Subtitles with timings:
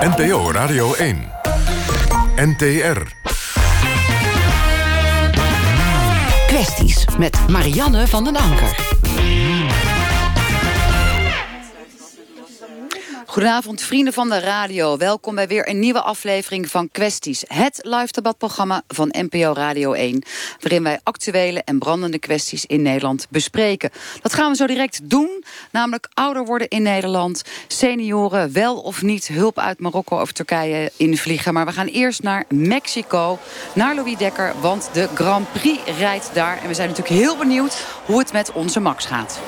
[0.00, 1.32] NPO Radio 1.
[2.36, 3.02] NTR.
[6.46, 8.76] Kwesties met Marianne van den Anker.
[13.36, 14.96] Goedenavond, vrienden van de radio.
[14.96, 17.44] Welkom bij weer een nieuwe aflevering van Kwesties.
[17.46, 20.22] Het live debatprogramma van NPO Radio 1.
[20.60, 23.90] Waarin wij actuele en brandende kwesties in Nederland bespreken.
[24.22, 25.44] Dat gaan we zo direct doen.
[25.70, 27.42] Namelijk ouder worden in Nederland.
[27.66, 31.54] Senioren wel of niet hulp uit Marokko of Turkije invliegen.
[31.54, 33.38] Maar we gaan eerst naar Mexico.
[33.74, 36.58] Naar Louis Dekker, want de Grand Prix rijdt daar.
[36.62, 39.40] En we zijn natuurlijk heel benieuwd hoe het met onze Max gaat.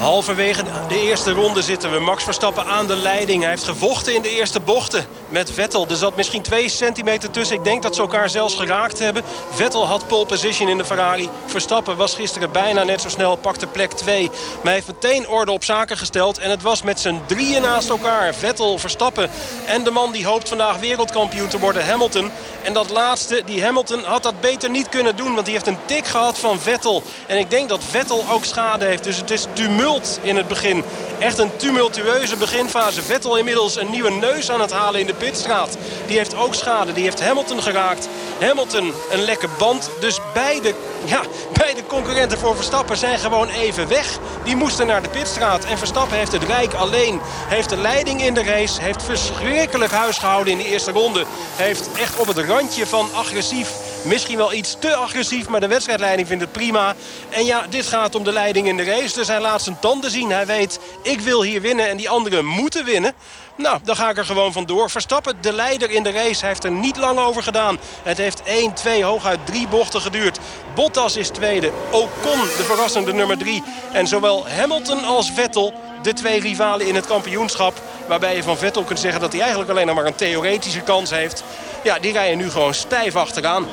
[0.00, 1.98] Halverwege de eerste ronde zitten we.
[1.98, 3.40] Max Verstappen aan de leiding.
[3.40, 5.86] Hij heeft gevochten in de eerste bochten met Vettel.
[5.88, 7.56] Er zat misschien twee centimeter tussen.
[7.56, 9.22] Ik denk dat ze elkaar zelfs geraakt hebben.
[9.50, 11.28] Vettel had pole position in de Ferrari.
[11.46, 14.28] Verstappen was gisteren bijna net zo snel, pakte plek 2.
[14.28, 16.38] Maar hij heeft meteen orde op zaken gesteld.
[16.38, 18.34] En het was met z'n drieën naast elkaar.
[18.34, 19.30] Vettel, Verstappen
[19.66, 22.30] en de man die hoopt vandaag wereldkampioen te worden, Hamilton.
[22.62, 25.34] En dat laatste, die Hamilton, had dat beter niet kunnen doen.
[25.34, 27.02] Want die heeft een tik gehad van Vettel.
[27.26, 29.04] En ik denk dat Vettel ook schade heeft.
[29.04, 29.88] Dus het is tumult
[30.22, 30.84] in het begin.
[31.18, 33.02] Echt een tumultueuze beginfase.
[33.02, 35.76] Vettel inmiddels een nieuwe neus aan het halen in de pitstraat.
[36.06, 36.92] Die heeft ook schade.
[36.92, 38.08] Die heeft Hamilton geraakt.
[38.40, 39.90] Hamilton een lekke band.
[40.00, 40.74] Dus beide,
[41.04, 41.20] ja,
[41.62, 44.18] beide concurrenten voor Verstappen zijn gewoon even weg.
[44.44, 45.64] Die moesten naar de pitstraat.
[45.64, 47.20] En Verstappen heeft het rijk alleen.
[47.24, 48.82] Heeft de leiding in de race.
[48.82, 51.24] Heeft verschrikkelijk huis gehouden in de eerste ronde.
[51.56, 53.70] Heeft echt op het randje van agressief
[54.02, 56.94] Misschien wel iets te agressief, maar de wedstrijdleiding vindt het prima.
[57.28, 59.14] En ja, dit gaat om de leiding in de race.
[59.14, 60.30] Dus hij laat zijn tanden zien.
[60.30, 63.14] Hij weet, ik wil hier winnen en die anderen moeten winnen.
[63.56, 64.90] Nou, dan ga ik er gewoon vandoor.
[64.90, 67.78] Verstappen, de leider in de race, heeft er niet lang over gedaan.
[68.02, 70.38] Het heeft 1, 2, hooguit 3 bochten geduurd.
[70.74, 71.72] Bottas is tweede.
[71.90, 73.62] Ocon, de verrassende nummer 3.
[73.92, 77.82] En zowel Hamilton als Vettel, de twee rivalen in het kampioenschap...
[78.06, 81.10] waarbij je van Vettel kunt zeggen dat hij eigenlijk alleen nog maar een theoretische kans
[81.10, 81.44] heeft...
[81.82, 83.66] ja, die rijden nu gewoon stijf achteraan.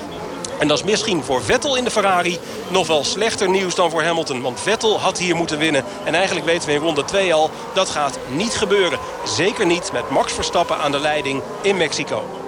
[0.59, 4.03] En dat is misschien voor Vettel in de Ferrari nog wel slechter nieuws dan voor
[4.03, 4.41] Hamilton.
[4.41, 5.83] Want Vettel had hier moeten winnen.
[6.03, 8.99] En eigenlijk weten we in ronde 2 al, dat gaat niet gebeuren.
[9.25, 12.46] Zeker niet met Max Verstappen aan de leiding in Mexico.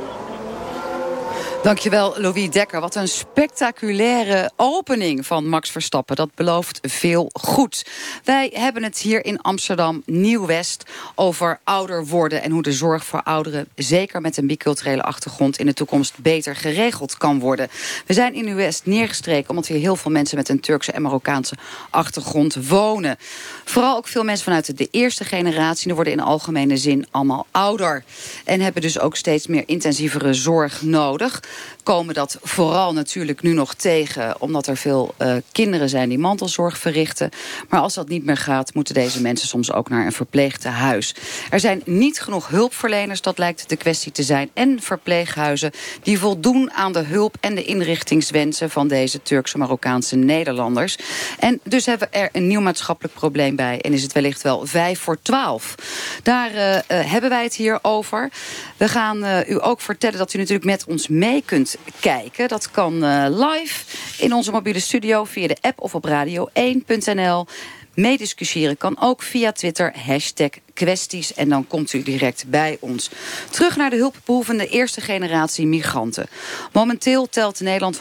[1.63, 2.79] Dankjewel, Louis Dekker.
[2.79, 6.15] Wat een spectaculaire opening van Max Verstappen.
[6.15, 7.85] Dat belooft veel goed.
[8.23, 10.83] Wij hebben het hier in Amsterdam Nieuw-West
[11.15, 12.41] over ouder worden...
[12.41, 15.57] en hoe de zorg voor ouderen, zeker met een biculturele achtergrond...
[15.57, 17.67] in de toekomst beter geregeld kan worden.
[18.05, 19.49] We zijn in Nieuw-West neergestreken...
[19.49, 21.55] omdat hier heel veel mensen met een Turkse en Marokkaanse
[21.89, 23.17] achtergrond wonen.
[23.65, 25.85] Vooral ook veel mensen vanuit de eerste generatie...
[25.85, 28.03] die worden in algemene zin allemaal ouder.
[28.45, 31.41] En hebben dus ook steeds meer intensievere zorg nodig
[31.83, 34.41] komen dat vooral natuurlijk nu nog tegen...
[34.41, 37.29] omdat er veel uh, kinderen zijn die mantelzorg verrichten.
[37.69, 41.15] Maar als dat niet meer gaat, moeten deze mensen soms ook naar een verpleegtehuis.
[41.49, 44.49] Er zijn niet genoeg hulpverleners, dat lijkt de kwestie te zijn...
[44.53, 45.71] en verpleeghuizen
[46.03, 48.69] die voldoen aan de hulp en de inrichtingswensen...
[48.69, 50.97] van deze Turkse Marokkaanse Nederlanders.
[51.39, 53.81] En dus hebben we er een nieuw maatschappelijk probleem bij...
[53.81, 55.75] en is het wellicht wel vijf voor twaalf.
[56.23, 58.29] Daar uh, uh, hebben wij het hier over.
[58.77, 62.47] We gaan u ook vertellen dat u natuurlijk met ons mee kunt kijken.
[62.47, 63.85] Dat kan uh, live
[64.23, 67.45] in onze mobiele studio via de app of op radio1.nl.
[67.93, 71.33] Meediscussiëren kan ook via Twitter, hashtag kwesties.
[71.33, 73.09] En dan komt u direct bij ons.
[73.49, 76.27] Terug naar de hulpbehoevende eerste generatie migranten.
[76.73, 77.99] Momenteel telt Nederland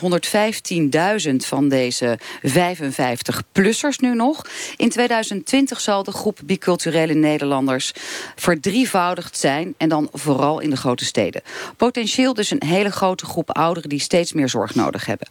[1.30, 4.46] 115.000 van deze 55-plussers nu nog.
[4.76, 7.92] In 2020 zal de groep biculturele Nederlanders
[8.36, 9.74] verdrievoudigd zijn.
[9.76, 11.42] En dan vooral in de grote steden.
[11.76, 15.28] Potentieel dus een hele grote groep ouderen die steeds meer zorg nodig hebben.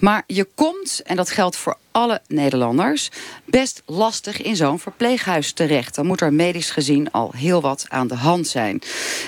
[0.00, 3.10] Maar je komt, en dat geldt voor alle Nederlanders...
[3.44, 5.94] best lastig in zo'n verpleeghuis terecht.
[5.94, 8.82] Dan moet er medisch gezien al heel wat aan de hand zijn.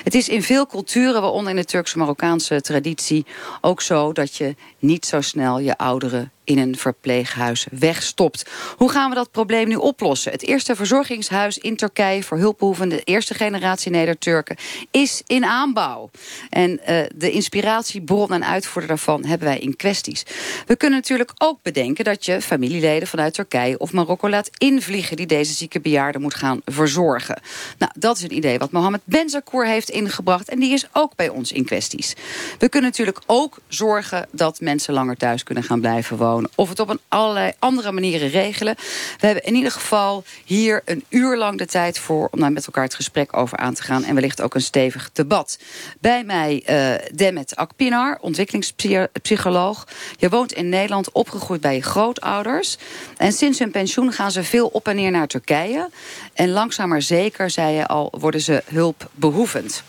[0.05, 3.27] Het is in veel culturen, waaronder in de Turks-Marokkaanse traditie...
[3.61, 8.51] ook zo dat je niet zo snel je ouderen in een verpleeghuis wegstopt.
[8.77, 10.33] Hoe gaan we dat probleem nu oplossen?
[10.33, 14.57] Het eerste verzorgingshuis in Turkije voor hulpbehoevende eerste generatie Neder-Turken
[14.91, 16.11] is in aanbouw.
[16.51, 20.23] En uh, de inspiratiebron en uitvoerder daarvan hebben wij in kwesties.
[20.67, 25.27] We kunnen natuurlijk ook bedenken dat je familieleden vanuit Turkije of Marokko laat invliegen die
[25.27, 27.41] deze zieke bejaarden moet gaan verzorgen.
[27.79, 31.29] Nou, dat is een idee wat Mohammed Benzakour heeft ingebracht en die is ook bij
[31.29, 32.15] ons in kwesties.
[32.59, 36.81] We kunnen natuurlijk ook zorgen dat mensen langer thuis kunnen gaan blijven wonen of het
[36.81, 38.75] op een allerlei andere manieren regelen.
[39.19, 42.29] We hebben in ieder geval hier een uur lang de tijd voor...
[42.31, 44.05] om daar met elkaar het gesprek over aan te gaan.
[44.05, 45.59] En wellicht ook een stevig debat.
[46.01, 49.87] Bij mij uh, Demet Akpinar, ontwikkelingspsycholoog.
[50.17, 52.77] Je woont in Nederland, opgegroeid bij je grootouders.
[53.17, 55.91] En sinds hun pensioen gaan ze veel op en neer naar Turkije.
[56.35, 59.83] En langzaam maar zeker, zei je al, worden ze hulpbehoevend.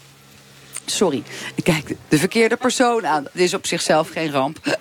[0.85, 1.23] sorry.
[1.55, 3.23] Ik kijk de verkeerde persoon aan.
[3.23, 4.57] Het is op zichzelf geen ramp.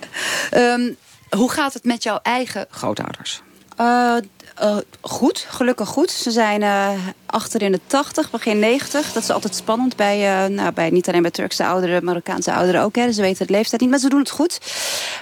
[0.51, 0.93] Ehm,
[1.37, 3.43] hoe gaat het met jouw eigen grootouders?
[3.81, 4.17] Uh,
[4.63, 6.11] uh, goed, gelukkig goed.
[6.11, 6.91] Ze zijn uh,
[7.27, 9.13] achter in de 80, begin 90.
[9.13, 12.97] Dat is altijd spannend bij, nou, bij niet alleen bij Turkse ouderen, Marokkaanse ouderen ook.
[12.97, 13.13] Hè.
[13.13, 14.61] Ze weten het leeftijd niet, maar ze doen het goed.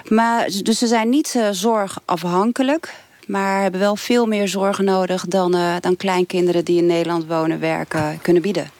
[0.07, 2.93] Maar, dus ze zijn niet zorgafhankelijk.
[3.27, 8.19] Maar hebben wel veel meer zorgen nodig dan, dan kleinkinderen die in Nederland wonen, werken,
[8.21, 8.71] kunnen bieden.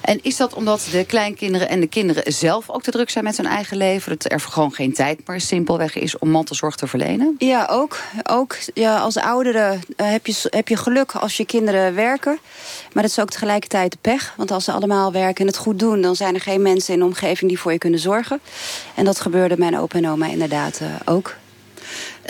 [0.00, 3.36] En is dat omdat de kleinkinderen en de kinderen zelf ook te druk zijn met
[3.36, 4.18] hun eigen leven?
[4.18, 7.34] Dat er gewoon geen tijd meer simpelweg is om mantelzorg te verlenen?
[7.38, 7.98] Ja, ook.
[8.22, 12.38] ook ja, als ouderen uh, heb, je, heb je geluk als je kinderen werken.
[12.92, 14.34] Maar dat is ook tegelijkertijd de pech.
[14.36, 16.00] Want als ze allemaal werken en het goed doen...
[16.00, 18.40] dan zijn er geen mensen in de omgeving die voor je kunnen zorgen.
[18.94, 21.36] En dat gebeurde mijn opa en oma inderdaad uh, ook.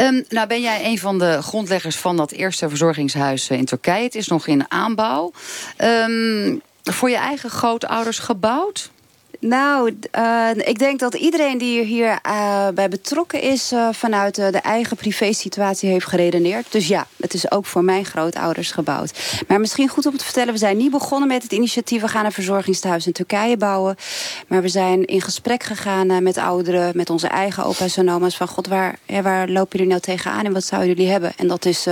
[0.00, 4.02] Um, nou ben jij een van de grondleggers van dat eerste verzorgingshuis in Turkije.
[4.02, 5.32] Het is nog in aanbouw.
[5.78, 8.90] Um, voor je eigen grootouders gebouwd?
[9.40, 13.72] Nou, uh, ik denk dat iedereen die hier uh, bij betrokken is...
[13.72, 16.72] Uh, vanuit de eigen privé-situatie heeft geredeneerd.
[16.72, 19.42] Dus ja, het is ook voor mijn grootouders gebouwd.
[19.48, 20.52] Maar misschien goed om te vertellen...
[20.52, 22.00] we zijn niet begonnen met het initiatief...
[22.00, 23.96] we gaan een verzorgingstehuis in Turkije bouwen.
[24.46, 26.96] Maar we zijn in gesprek gegaan met ouderen...
[26.96, 28.36] met onze eigen opa's en oma's...
[28.36, 30.44] van god, waar, ja, waar lopen jullie nou tegenaan...
[30.44, 31.32] en wat zouden jullie hebben?
[31.36, 31.86] En dat is,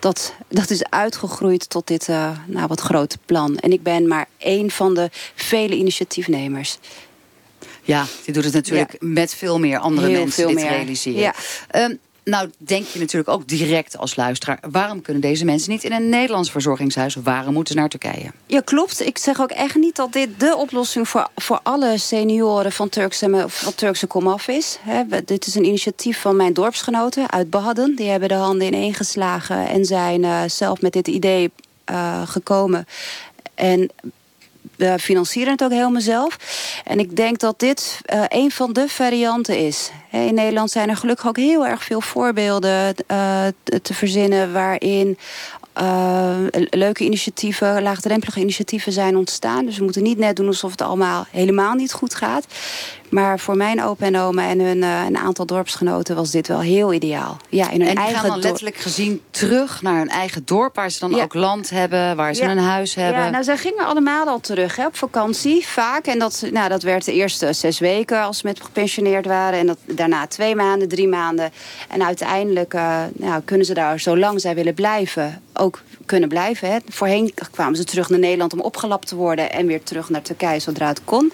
[0.00, 2.08] dat, dat is uitgegroeid tot dit
[2.46, 3.58] nou, wat grote plan.
[3.58, 6.75] En ik ben maar één van de vele initiatiefnemers.
[7.82, 10.68] Ja, je doet het natuurlijk met veel meer andere Heel mensen dit meer.
[10.68, 11.20] realiseren.
[11.20, 11.34] Ja.
[11.84, 11.98] Um,
[12.30, 14.58] nou, denk je natuurlijk ook direct als luisteraar...
[14.70, 17.14] waarom kunnen deze mensen niet in een Nederlands verzorgingshuis?
[17.14, 18.30] Waarom moeten ze naar Turkije?
[18.46, 19.06] Ja, klopt.
[19.06, 21.08] Ik zeg ook echt niet dat dit de oplossing...
[21.08, 24.78] voor, voor alle senioren van Turkse, van Turkse komaf is.
[24.80, 27.96] He, dit is een initiatief van mijn dorpsgenoten uit Baden.
[27.96, 31.50] Die hebben de handen ineengeslagen en zijn uh, zelf met dit idee
[31.90, 32.86] uh, gekomen.
[33.54, 33.90] En
[34.98, 36.36] financieren het ook helemaal zelf.
[36.84, 39.90] En ik denk dat dit uh, een van de varianten is.
[40.10, 43.46] In Nederland zijn er gelukkig ook heel erg veel voorbeelden uh,
[43.82, 44.52] te verzinnen...
[44.52, 45.18] waarin
[46.70, 49.66] leuke initiatieven, laagdrempelige initiatieven zijn ontstaan.
[49.66, 52.46] Dus we moeten niet net doen alsof het allemaal helemaal niet goed gaat.
[53.16, 56.60] Maar voor mijn opa en oma en hun, uh, een aantal dorpsgenoten was dit wel
[56.60, 57.36] heel ideaal.
[57.48, 60.74] Ja, in hun en die eigen gaan dan letterlijk gezien terug naar hun eigen dorp...
[60.74, 61.22] waar ze dan ja.
[61.22, 62.50] ook land hebben, waar ze ja.
[62.50, 63.22] een huis hebben.
[63.22, 66.06] Ja, nou, zij gingen allemaal al terug hè, op vakantie, vaak.
[66.06, 69.58] En dat, nou, dat werd de eerste zes weken als ze met gepensioneerd waren.
[69.58, 71.52] En dat, daarna twee maanden, drie maanden.
[71.88, 75.42] En uiteindelijk uh, nou, kunnen ze daar zo lang zij willen blijven...
[75.52, 76.70] ook kunnen blijven.
[76.70, 76.78] Hè.
[76.88, 79.52] Voorheen kwamen ze terug naar Nederland om opgelapt te worden...
[79.52, 81.32] en weer terug naar Turkije zodra het kon.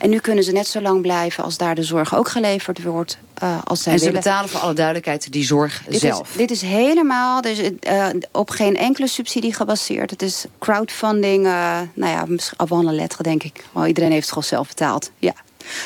[0.00, 3.18] En nu kunnen ze net zo lang blijven als daar de zorg ook geleverd wordt.
[3.42, 4.20] Uh, als zij en ze willen.
[4.20, 6.30] betalen voor alle duidelijkheid die zorg dit zelf.
[6.30, 10.10] Is, dit is helemaal dus, uh, op geen enkele subsidie gebaseerd.
[10.10, 12.26] Het is crowdfunding, uh, nou ja,
[12.56, 13.64] avant la lettre denk ik.
[13.72, 15.34] Oh, iedereen heeft het gewoon zelf betaald, ja.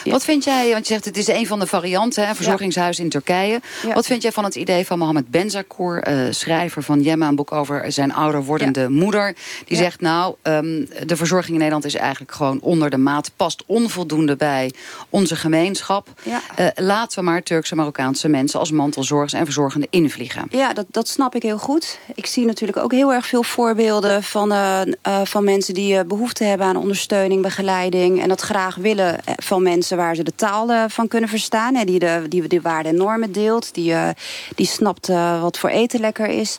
[0.04, 0.10] Ja.
[0.12, 3.02] Wat vind jij, want je zegt het is een van de varianten, hè, verzorgingshuis ja.
[3.02, 3.60] in Turkije.
[3.86, 3.94] Ja.
[3.94, 7.52] Wat vind jij van het idee van Mohammed Benzakour, uh, schrijver van Jemma, een boek
[7.52, 9.36] over zijn ouder wordende moeder.
[9.64, 13.62] Die zegt nou, um, de verzorging in Nederland is eigenlijk gewoon onder de maat, past
[13.66, 14.72] onvoldoende bij
[15.10, 16.08] onze gemeenschap.
[16.24, 20.46] Uh, laten we maar Turkse Marokkaanse mensen als mantelzorgers en verzorgenden invliegen.
[20.50, 21.98] Ja, dat, dat snap ik heel goed.
[22.14, 24.80] Ik zie natuurlijk ook heel erg veel voorbeelden van, uh,
[25.24, 30.14] van mensen die behoefte hebben aan ondersteuning, begeleiding en dat graag willen van mensen waar
[30.14, 31.74] ze de taal uh, van kunnen verstaan.
[31.74, 33.74] Hè, die, de, die de waarden en normen deelt.
[33.74, 34.08] Die, uh,
[34.54, 36.58] die snapt uh, wat voor eten lekker is.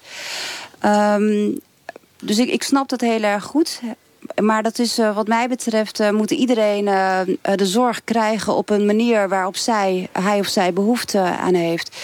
[0.86, 1.60] Um,
[2.22, 3.82] dus ik, ik snap dat heel erg goed.
[4.42, 6.86] Maar dat is wat mij betreft moet iedereen
[7.56, 11.98] de zorg krijgen op een manier waarop zij, hij of zij behoefte aan heeft.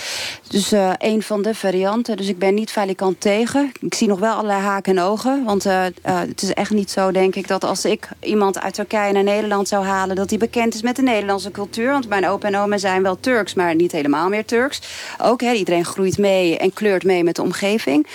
[0.56, 2.18] Dus een van de varianten.
[2.18, 3.72] Dus ik ben niet valikant tegen.
[3.80, 5.44] Ik zie nog wel allerlei haken en ogen.
[5.44, 5.64] Want
[6.02, 9.68] het is echt niet zo, denk ik, dat als ik iemand uit Turkije naar Nederland
[9.68, 10.16] zou halen...
[10.16, 11.92] dat hij bekend is met de Nederlandse cultuur.
[11.92, 14.82] Want mijn opa en oma zijn wel Turks, maar niet helemaal meer Turks.
[15.22, 18.08] Ook, hè, iedereen groeit mee en kleurt mee met de omgeving.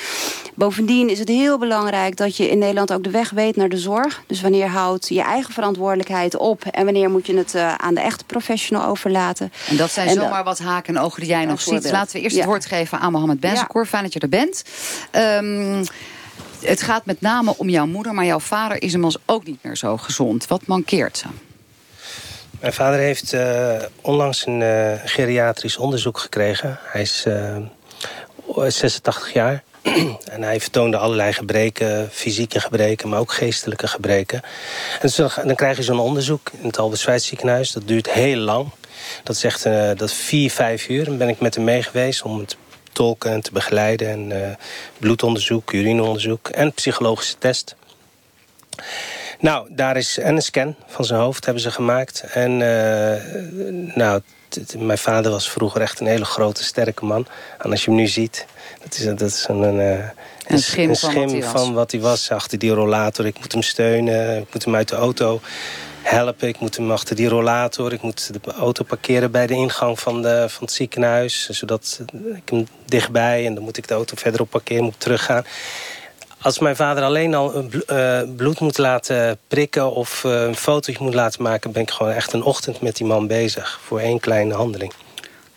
[0.55, 3.79] Bovendien is het heel belangrijk dat je in Nederland ook de weg weet naar de
[3.79, 4.23] zorg.
[4.27, 6.65] Dus wanneer houdt je eigen verantwoordelijkheid op...
[6.65, 9.53] en wanneer moet je het aan de echte professional overlaten.
[9.69, 11.91] En dat zijn en zomaar wat haken en ogen die jij nog ziet.
[11.91, 12.39] Laten we eerst ja.
[12.39, 13.85] het woord geven aan Mohammed Benzakour.
[13.85, 13.91] Ja.
[13.91, 14.65] Fijn dat je er bent.
[15.13, 15.85] Um,
[16.61, 19.77] het gaat met name om jouw moeder, maar jouw vader is inmiddels ook niet meer
[19.77, 20.47] zo gezond.
[20.47, 21.27] Wat mankeert ze?
[22.61, 26.79] Mijn vader heeft uh, onlangs een uh, geriatrisch onderzoek gekregen.
[26.83, 27.27] Hij is
[28.57, 29.63] 86 jaar.
[30.31, 34.43] En hij vertoonde allerlei gebreken, fysieke gebreken, maar ook geestelijke gebreken.
[34.93, 37.73] En dus dan krijg je zo'n onderzoek in het Albert ziekenhuis.
[37.73, 38.69] Dat duurt heel lang.
[39.23, 41.05] Dat is echt uh, dat vier, vijf uur.
[41.05, 42.57] Dan ben ik met hem mee geweest om te
[42.93, 44.09] tolken en te begeleiden.
[44.09, 44.49] En uh,
[44.99, 47.77] bloedonderzoek, urineonderzoek en psychologische test.
[49.41, 52.21] Nou, daar is en een scan van zijn hoofd hebben ze gemaakt.
[52.21, 52.57] En
[53.95, 54.21] nou,
[54.79, 57.27] mijn vader was vroeger echt een hele grote, sterke man.
[57.59, 58.47] En als je hem nu ziet,
[58.83, 60.11] dat is, dat is een, een,
[60.47, 62.31] een schim, een schim van, wat van, wat hij was.
[62.31, 65.41] Achter die rollator, ik moet hem steunen, ik moet hem uit de auto
[66.03, 66.49] helpen.
[66.49, 67.93] Ik moet hem achter die rollator.
[67.93, 71.49] Ik moet de auto parkeren bij de ingang van, de, van het ziekenhuis.
[71.51, 72.01] Zodat
[72.35, 75.45] ik hem dichtbij en dan moet ik de auto verderop parkeren, moet ik teruggaan.
[76.43, 81.15] Als mijn vader alleen al uh, bloed moet laten prikken of uh, een fotootje moet
[81.15, 81.73] laten maken...
[81.73, 84.93] ben ik gewoon echt een ochtend met die man bezig voor één kleine handeling.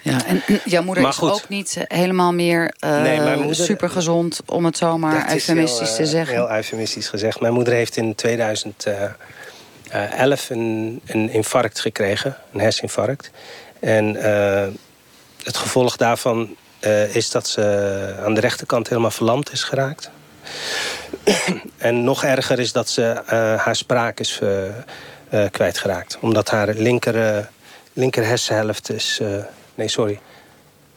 [0.01, 4.41] Ja, en jouw moeder is ook niet helemaal meer uh, nee, moeder, supergezond...
[4.45, 6.35] om het zomaar eufemistisch te zeggen.
[6.35, 7.39] Heel eufemistisch gezegd.
[7.39, 8.15] Mijn moeder heeft in
[9.93, 12.37] 2011 een, een infarct gekregen.
[12.53, 13.31] Een herseninfarct.
[13.79, 14.15] En
[15.43, 16.55] het gevolg daarvan
[17.11, 20.11] is dat ze aan de rechterkant helemaal verlamd is geraakt
[21.77, 23.21] en nog erger is dat ze
[23.57, 24.39] haar spraak is
[25.51, 26.17] kwijtgeraakt.
[26.21, 27.49] Omdat haar linker,
[27.93, 29.21] linker hersenhelft is...
[29.75, 30.19] nee, sorry.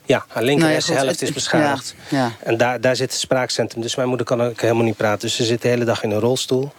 [0.05, 1.95] Ja, haar linker nou hersenhelft is beschadigd.
[2.09, 3.83] Ja, En daar, daar zit het spraakcentrum.
[3.83, 5.21] Dus mijn moeder kan ook helemaal niet praten.
[5.21, 6.73] Dus ze zit de hele dag in een rolstoel.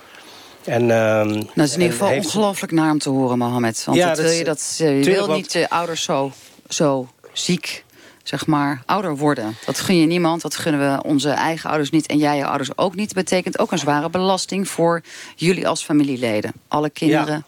[0.67, 3.83] En, uh, nou, het is in ieder geval ongelooflijk naar om te horen, Mohammed.
[3.85, 6.31] Want ja, dat, wil je, dat, je wil niet de ouders zo,
[6.69, 7.85] zo ziek
[8.23, 9.55] zeg maar, ouder worden.
[9.65, 12.05] Dat gun je niemand, dat gunnen we onze eigen ouders niet...
[12.05, 13.13] en jij je ouders ook niet.
[13.13, 15.01] Dat betekent ook een zware belasting voor
[15.35, 16.53] jullie als familieleden.
[16.67, 17.45] Alle kinderen...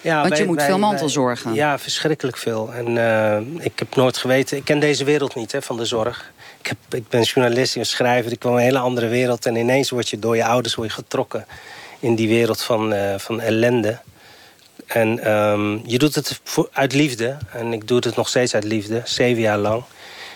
[0.00, 0.22] Ja.
[0.22, 1.54] Want je moet veel mantelzorgen.
[1.54, 2.72] Ja, verschrikkelijk veel.
[2.72, 4.56] En uh, ik heb nooit geweten...
[4.56, 6.32] Ik ken deze wereld niet hè, van de zorg.
[6.60, 8.32] Ik, heb, ik ben journalist, en schrijver.
[8.32, 9.46] Ik kwam een hele andere wereld.
[9.46, 11.46] En ineens word je door je ouders word je getrokken...
[12.00, 13.98] in die wereld van, uh, van ellende.
[14.86, 17.36] En um, je doet het voor, uit liefde.
[17.52, 19.02] En ik doe het nog steeds uit liefde.
[19.04, 19.82] Zeven jaar lang.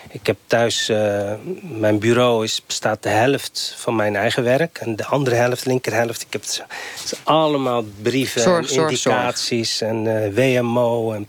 [0.09, 4.77] Ik heb thuis, uh, mijn bureau is, bestaat de helft van mijn eigen werk.
[4.77, 6.63] En de andere helft, linkerhelft, ik heb het,
[7.01, 9.91] het allemaal brieven zorg, en indicaties zorg.
[9.91, 11.11] en uh, WMO.
[11.13, 11.27] En,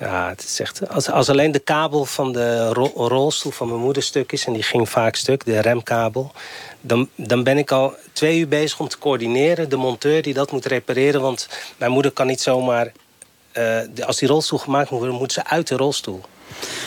[0.00, 3.80] ja, het is echt, als, als alleen de kabel van de ro rolstoel van mijn
[3.80, 4.44] moeder stuk is...
[4.46, 6.32] en die ging vaak stuk, de remkabel...
[6.80, 9.68] Dan, dan ben ik al twee uur bezig om te coördineren.
[9.68, 11.20] De monteur die dat moet repareren.
[11.20, 12.92] Want mijn moeder kan niet zomaar...
[13.52, 16.20] Uh, als die rolstoel gemaakt moet worden, moet ze uit de rolstoel.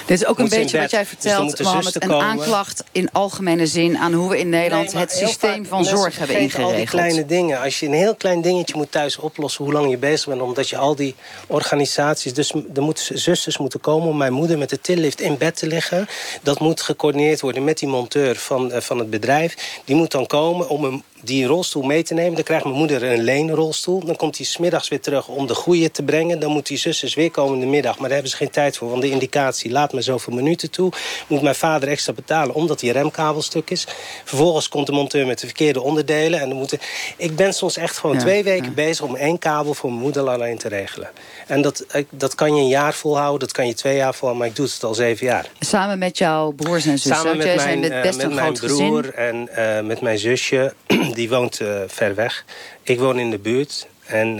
[0.05, 2.03] Dit is ook een beetje wat jij vertelt, dus Mohammed.
[2.03, 6.39] Een aanklacht in algemene zin aan hoe we in Nederland het systeem van zorg hebben
[6.39, 6.71] ingeregeld.
[6.71, 7.61] al die kleine dingen.
[7.61, 10.69] Als je een heel klein dingetje moet thuis oplossen, hoe lang je bezig bent, omdat
[10.69, 11.15] je al die
[11.47, 12.33] organisaties.
[12.33, 15.67] Dus er moeten zusters moeten komen om mijn moeder met de tillift in bed te
[15.67, 16.07] liggen.
[16.41, 19.79] Dat moet gecoördineerd worden met die monteur van, eh, van het bedrijf.
[19.85, 22.33] Die moet dan komen om een die rolstoel mee te nemen.
[22.35, 24.05] Dan krijgt mijn moeder een leenrolstoel.
[24.05, 26.39] Dan komt hij smiddags weer terug om de goede te brengen.
[26.39, 27.93] Dan moet die zusters weer komen in de middag.
[27.93, 28.89] Maar daar hebben ze geen tijd voor.
[28.89, 30.91] Want de indicatie laat me zoveel minuten toe.
[31.27, 33.87] Moet mijn vader extra betalen omdat die remkabel stuk is.
[34.23, 36.39] Vervolgens komt de monteur met de verkeerde onderdelen.
[36.39, 36.79] En dan moeten...
[37.17, 40.57] Ik ben soms echt gewoon twee weken bezig om één kabel voor mijn moeder alleen
[40.57, 41.09] te regelen.
[41.47, 44.47] En dat, dat kan je een jaar volhouden, dat kan je twee jaar volhouden, maar
[44.47, 45.49] ik doe het al zeven jaar.
[45.59, 47.15] Samen met jouw broers en zussen?
[47.15, 50.73] Samen met mijn, met mijn broer en uh, met mijn zusje,
[51.13, 52.45] die woont uh, ver weg.
[52.83, 54.35] Ik woon in de buurt en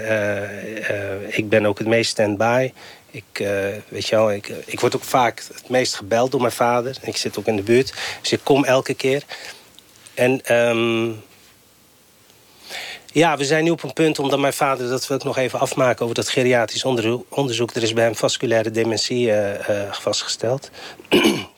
[1.27, 2.71] ik ben ook het meest stand-by.
[3.11, 3.47] Ik,
[3.87, 6.97] weet je wel, ik, ik word ook vaak het meest gebeld door mijn vader.
[7.01, 9.23] Ik zit ook in de buurt, dus ik kom elke keer.
[10.13, 10.55] En...
[10.55, 11.23] Um,
[13.13, 14.89] ja, we zijn nu op een punt, omdat mijn vader...
[14.89, 16.83] dat wil ik nog even afmaken over dat geriatrisch
[17.29, 17.71] onderzoek.
[17.75, 20.69] Er is bij hem vasculaire dementie uh, uh, vastgesteld.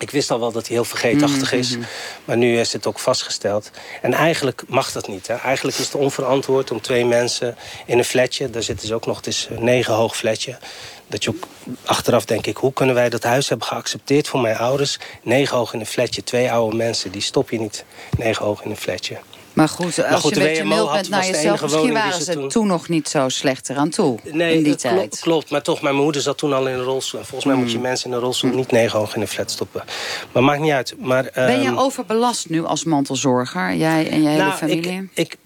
[0.00, 1.68] ik wist al wel dat hij heel vergeetachtig is.
[1.68, 1.86] Mm-hmm.
[2.24, 3.70] Maar nu is het ook vastgesteld.
[4.02, 5.26] En eigenlijk mag dat niet.
[5.26, 5.34] Hè.
[5.34, 8.50] Eigenlijk is het onverantwoord om twee mensen in een flatje...
[8.50, 10.58] daar zitten ze ook nog, het is een negen hoog flatje...
[11.06, 11.46] dat je ook
[11.84, 12.56] achteraf denk ik...
[12.56, 14.98] hoe kunnen wij dat huis hebben geaccepteerd voor mijn ouders?
[15.22, 17.10] Negen hoog in een flatje, twee oude mensen...
[17.10, 17.84] die stop je niet
[18.18, 19.18] negen hoog in een flatje.
[19.52, 21.62] Maar goed, als je met je mail bent naar jezelf...
[21.62, 22.66] misschien waren ze toen...
[22.66, 24.94] nog niet zo slecht eraan toe nee, in die tijd.
[24.94, 27.20] Klopt, klopt, maar toch, mijn moeder zat toen al in een rolstoel.
[27.20, 27.86] En volgens mij moet je hmm.
[27.86, 29.84] mensen in een rolstoel niet negen hoog in een flat stoppen.
[30.32, 30.94] Maar maakt niet uit.
[30.98, 33.74] Maar, ben je ehm, overbelast nu als mantelzorger?
[33.74, 35.10] Jij en je hele nou, familie?
[35.14, 35.36] Ik, ik,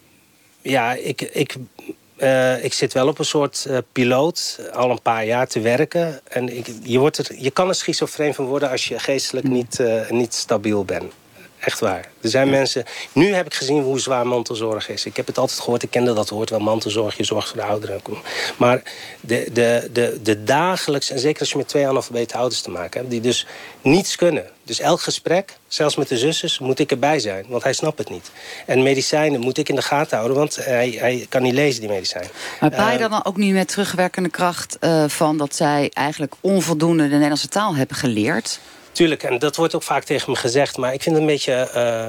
[0.63, 1.21] ja, ik...
[1.21, 1.57] ik
[2.19, 6.21] uh, ik zit wel op een soort uh, piloot al een paar jaar te werken.
[6.25, 9.55] En ik, je, wordt er, je kan er schizofreen van worden als je geestelijk hmm.
[9.55, 11.13] niet, uh, niet stabiel bent.
[11.65, 12.09] Echt waar.
[12.21, 12.85] Er zijn mensen...
[13.13, 15.05] Nu heb ik gezien hoe zwaar mantelzorg is.
[15.05, 15.83] Ik heb het altijd gehoord.
[15.83, 16.61] Ik kende dat woord wel.
[16.61, 18.03] Mantelzorg, je zorgt voor de ouderen.
[18.57, 18.83] Maar
[19.21, 21.11] de, de, de, de dagelijks...
[21.11, 23.11] En zeker als je met twee analfabete ouders te maken hebt...
[23.11, 23.47] die dus
[23.83, 24.45] niets kunnen.
[24.63, 27.45] Dus elk gesprek, zelfs met de zusters, moet ik erbij zijn.
[27.49, 28.31] Want hij snapt het niet.
[28.67, 30.37] En medicijnen moet ik in de gaten houden.
[30.37, 32.29] Want hij, hij kan niet lezen, die medicijn.
[32.61, 35.39] Maar je uh, dan ook niet met terugwerkende kracht uh, van...
[35.39, 38.61] dat zij eigenlijk onvoldoende de Nederlandse taal hebben geleerd?
[38.95, 40.77] Tuurlijk, en dat wordt ook vaak tegen me gezegd.
[40.77, 41.69] Maar ik vind het een beetje...
[41.77, 42.07] Uh,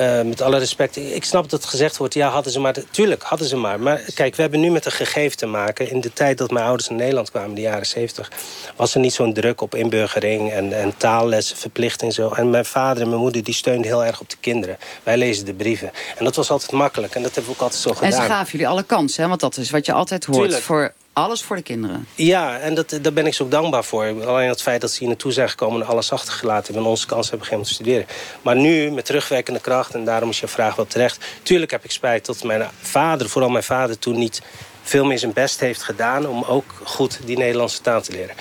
[0.00, 2.14] uh, met alle respect, ik snap dat gezegd wordt...
[2.14, 2.74] ja, hadden ze maar...
[2.90, 3.80] Tuurlijk, hadden ze maar.
[3.80, 5.90] Maar kijk, we hebben nu met een gegeven te maken.
[5.90, 8.30] In de tijd dat mijn ouders in Nederland kwamen, in de jaren 70...
[8.76, 12.28] was er niet zo'n druk op inburgering en, en taallessen, verplichting zo.
[12.28, 14.78] En mijn vader en mijn moeder die steunden heel erg op de kinderen.
[15.02, 15.90] Wij lezen de brieven.
[16.18, 17.14] En dat was altijd makkelijk.
[17.14, 18.10] En dat hebben we ook altijd zo gedaan.
[18.10, 19.28] En ze gaven jullie alle kansen, hè?
[19.28, 20.54] want dat is wat je altijd hoort.
[20.54, 22.06] Voor alles voor de kinderen.
[22.14, 24.26] Ja, en dat, daar ben ik zo dankbaar voor.
[24.26, 26.82] Alleen het feit dat ze hier naartoe zijn gekomen en alles achtergelaten hebben...
[26.82, 28.06] en onze kans hebben gegeven om te studeren.
[28.42, 31.24] Maar nu, met terugwerkende kracht, en daarom is je vraag wel terecht...
[31.42, 33.98] tuurlijk heb ik spijt dat mijn vader, vooral mijn vader...
[33.98, 34.42] toen niet
[34.82, 36.26] veel meer zijn best heeft gedaan...
[36.26, 38.34] om ook goed die Nederlandse taal te leren.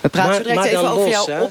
[0.00, 1.50] We praten maar, direct even over, jouw,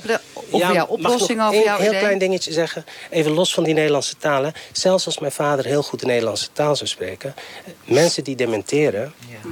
[0.51, 1.87] over jouw oplossing, over jouw idee.
[1.87, 2.85] Een heel klein dingetje zeggen.
[3.09, 4.53] Even los van die Nederlandse talen.
[4.71, 7.35] Zelfs als mijn vader heel goed de Nederlandse taal zou spreken...
[7.83, 9.13] mensen die dementeren...
[9.27, 9.49] Ja.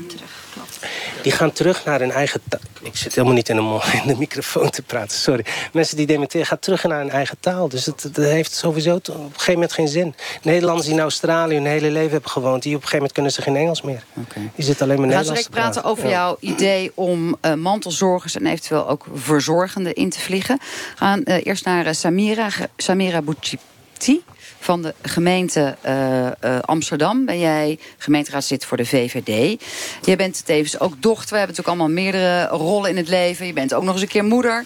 [1.21, 2.59] Die gaan terug naar hun eigen taal.
[2.81, 3.61] Ik zit helemaal niet in de,
[4.01, 5.45] in de, microfoon te praten, sorry.
[5.73, 7.69] Mensen die dementeren gaan terug naar hun eigen taal.
[7.69, 10.15] Dus het, het heeft sowieso op een gegeven moment geen zin.
[10.41, 12.63] Nederlanders die in Australië hun hele leven hebben gewoond...
[12.63, 14.03] die op een gegeven moment kunnen ze geen Engels meer.
[14.13, 14.49] Okay.
[14.55, 15.71] Die zitten alleen maar Nederlands te praten.
[15.71, 18.35] praten over jouw idee om uh, mantelzorgers...
[18.35, 20.57] en eventueel ook verzorgenden in te vliegen.
[20.59, 24.23] We gaan uh, eerst naar uh, Samira, Samira Bouchipti
[24.63, 27.25] van de gemeente uh, uh, Amsterdam.
[27.25, 29.61] Ben jij gemeenteraadslid voor de VVD.
[30.01, 31.29] Je bent tevens ook dochter.
[31.29, 33.45] We hebben natuurlijk allemaal meerdere rollen in het leven.
[33.45, 34.63] Je bent ook nog eens een keer moeder.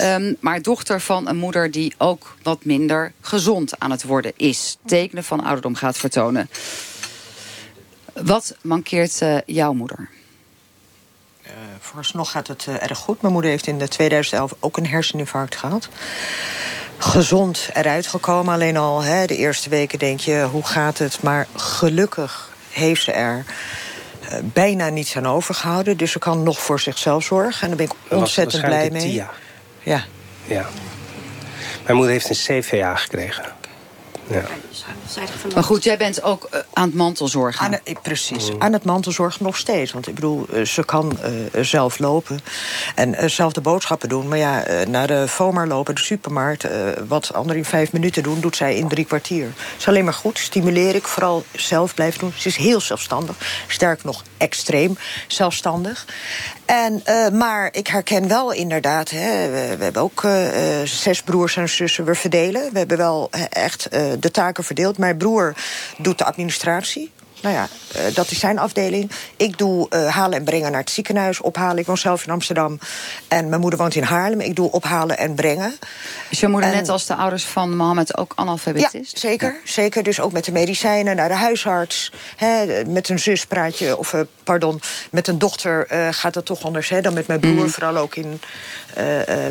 [0.00, 4.76] Um, maar dochter van een moeder die ook wat minder gezond aan het worden is.
[4.86, 6.50] Tekenen van ouderdom gaat vertonen.
[8.12, 10.08] Wat mankeert uh, jouw moeder?
[11.88, 13.20] Vooralsnog gaat het uh, erg goed.
[13.20, 15.88] Mijn moeder heeft in 2011 ook een herseninfarct gehad
[16.98, 18.54] gezond eruit gekomen.
[18.54, 21.22] Alleen al hè, de eerste weken denk je, hoe gaat het?
[21.22, 23.44] Maar gelukkig heeft ze er
[24.22, 25.96] uh, bijna niets aan overgehouden.
[25.96, 27.62] Dus ze kan nog voor zichzelf zorgen.
[27.62, 29.12] En daar ben ik ontzettend blij mee.
[29.12, 30.04] Ja.
[30.44, 30.66] ja.
[31.84, 33.57] Mijn moeder heeft een CVA gekregen.
[34.30, 34.42] Ja.
[35.54, 37.66] Maar goed, jij bent ook uh, aan het mantelzorgen.
[37.66, 38.62] Aan, uh, precies, mm.
[38.62, 39.92] aan het mantelzorgen nog steeds.
[39.92, 41.18] Want ik bedoel, uh, ze kan
[41.60, 42.40] zelf lopen
[42.94, 44.28] en zelf de boodschappen doen.
[44.28, 46.66] Maar ja, naar de FOMAR lopen, de supermarkt...
[47.08, 49.44] wat anderen in vijf minuten doen, doet zij in drie kwartier.
[49.44, 51.06] Dat is alleen maar goed, stimuleer ik.
[51.06, 52.32] Vooral zelf blijven doen.
[52.36, 53.36] Ze is heel zelfstandig.
[53.68, 56.06] Sterk nog, extreem zelfstandig.
[56.68, 60.32] En, uh, maar ik herken wel inderdaad, hè, we, hebben ook uh,
[60.84, 62.04] zes broers en zussen.
[62.04, 62.72] We verdelen.
[62.72, 64.98] We hebben wel echt de taken verdeeld.
[64.98, 65.54] Mijn broer
[65.98, 67.10] doet de administratie.
[67.40, 69.10] Nou ja, uh, dat is zijn afdeling.
[69.36, 71.78] Ik doe uh, halen en brengen naar het ziekenhuis, ophalen.
[71.78, 72.78] Ik woon zelf in Amsterdam
[73.28, 74.40] en mijn moeder woont in Haarlem.
[74.40, 75.78] Ik doe ophalen en brengen.
[76.30, 79.10] Is je moeder net als de ouders van Mohammed ook analfabet is?
[79.10, 79.48] Ja, zeker.
[79.48, 79.70] Ja.
[79.70, 82.12] Zeker, dus ook met de medicijnen, naar de huisarts.
[82.36, 86.62] Hè, met een zus praat je, of uh, pardon, met een dochter gaat dat toch
[86.62, 87.52] anders hè, dan met mijn broer.
[87.52, 87.70] Mm.
[87.70, 88.40] Vooral ook in,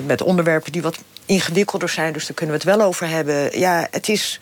[0.05, 0.97] met onderwerpen die wat
[1.27, 2.13] ingewikkelder zijn.
[2.13, 3.59] Dus daar kunnen we het wel over hebben.
[3.59, 4.39] Ja, het is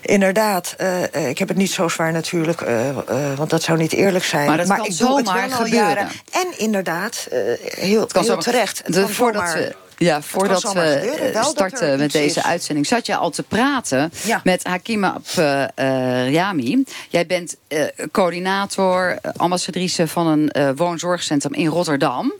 [0.00, 0.74] inderdaad...
[0.80, 2.96] Uh, ik heb het niet zo zwaar natuurlijk, uh, uh,
[3.36, 4.46] want dat zou niet eerlijk zijn.
[4.46, 5.88] Maar, dat maar kan ik doe het wel gebeuren.
[5.88, 6.08] Jaren.
[6.32, 8.82] En inderdaad, heel, heel terecht.
[8.84, 12.86] Het de, voordat we ja, voordat we starten met deze uitzending...
[12.86, 14.40] zat je al te praten ja.
[14.44, 16.84] met Hakima uh, uh, Yami.
[17.08, 22.32] Jij bent uh, coördinator, ambassadrice van een woonzorgcentrum in Rotterdam...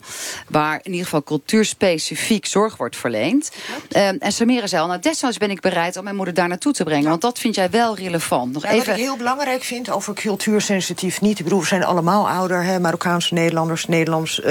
[0.48, 3.50] waar in ieder geval cultuurspecifiek zorg wordt verleend.
[3.88, 6.84] en Samira zei al, nou desnoods ben ik bereid om mijn moeder daar naartoe te
[6.84, 7.02] brengen.
[7.02, 7.08] Ja.
[7.08, 8.52] Want dat vind jij wel relevant.
[8.52, 8.86] Nog ja, even...
[8.86, 11.38] Wat ik heel belangrijk vind over cultuursensitief niet...
[11.38, 13.86] ik bedoel, we zijn allemaal ouder, hè, Marokkaanse Nederlanders...
[13.86, 14.42] Nederlands,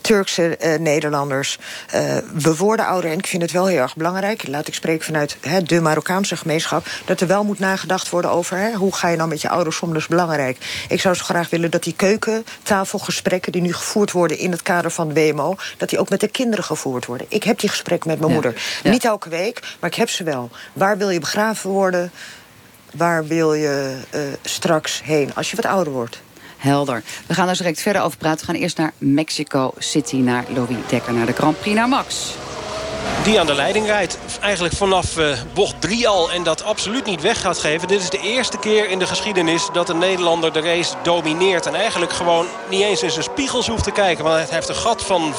[0.00, 1.58] Turkse Nederlanders...
[1.94, 4.48] Uh, we worden ouder en ik vind het wel heel erg belangrijk...
[4.48, 6.86] laat ik spreken vanuit he, de Marokkaanse gemeenschap...
[7.04, 8.56] dat er wel moet nagedacht worden over...
[8.56, 10.84] He, hoe ga je nou met je ouders om, dat is belangrijk.
[10.88, 13.52] Ik zou zo graag willen dat die keukentafelgesprekken...
[13.52, 15.56] die nu gevoerd worden in het kader van de WMO...
[15.76, 17.26] dat die ook met de kinderen gevoerd worden.
[17.30, 18.34] Ik heb die gesprekken met mijn ja.
[18.34, 18.62] moeder.
[18.82, 18.90] Ja.
[18.90, 20.50] Niet elke week, maar ik heb ze wel.
[20.72, 22.12] Waar wil je begraven worden?
[22.94, 26.22] Waar wil je uh, straks heen als je wat ouder wordt?
[26.60, 27.02] Helder.
[27.26, 28.46] We gaan daar direct verder over praten.
[28.46, 32.34] We gaan eerst naar Mexico City, naar Louis Dekker, naar de Grand Prix, naar Max
[33.22, 34.18] die aan de leiding rijdt.
[34.40, 37.88] Eigenlijk vanaf uh, bocht 3 al en dat absoluut niet weg gaat geven.
[37.88, 41.66] Dit is de eerste keer in de geschiedenis dat een Nederlander de race domineert.
[41.66, 44.24] En eigenlijk gewoon niet eens in zijn spiegels hoeft te kijken.
[44.24, 45.34] Want hij heeft een gat van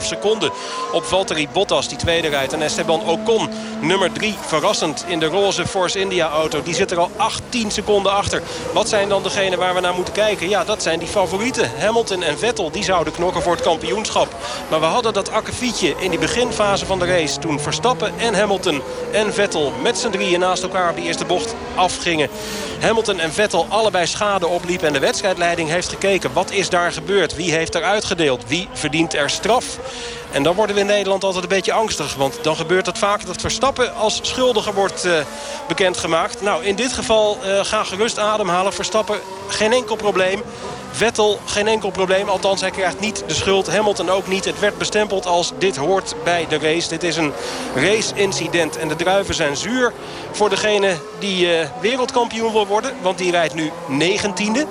[0.00, 0.50] 5,5 seconden
[0.92, 2.52] op Valtteri Bottas, die tweede rijdt.
[2.52, 3.48] En Esteban Ocon,
[3.80, 6.62] nummer 3, verrassend in de roze Force India auto.
[6.62, 8.42] Die zit er al 18 seconden achter.
[8.72, 10.48] Wat zijn dan degenen waar we naar moeten kijken?
[10.48, 11.70] Ja, dat zijn die favorieten.
[11.78, 14.34] Hamilton en Vettel, die zouden knokken voor het kampioenschap.
[14.68, 17.38] Maar we hadden dat akkefietje in die beginfase van de race.
[17.38, 21.54] Toen Verstappen en Hamilton en Vettel met z'n drieën naast elkaar op die eerste bocht
[21.74, 22.28] afgingen.
[22.80, 24.86] Hamilton en Vettel allebei schade opliepen.
[24.86, 26.32] En de wedstrijdleiding heeft gekeken.
[26.32, 27.36] Wat is daar gebeurd?
[27.36, 28.42] Wie heeft er uitgedeeld?
[28.46, 29.78] Wie verdient er straf?
[30.32, 32.14] En dan worden we in Nederland altijd een beetje angstig.
[32.14, 35.12] Want dan gebeurt het vaak dat Verstappen als schuldiger wordt uh,
[35.68, 36.42] bekendgemaakt.
[36.42, 38.72] Nou, in dit geval uh, ga gerust ademhalen.
[38.72, 40.42] Verstappen geen enkel probleem.
[40.96, 42.28] Vettel geen enkel probleem.
[42.28, 43.70] Althans, hij krijgt niet de schuld.
[43.70, 44.44] Hamilton ook niet.
[44.44, 46.88] Het werd bestempeld als dit hoort bij de race.
[46.88, 47.32] Dit is een
[47.74, 48.76] race-incident.
[48.76, 49.92] En de druiven zijn zuur
[50.32, 52.92] voor degene die uh, wereldkampioen wil worden.
[53.02, 54.66] Want die rijdt nu negentiende.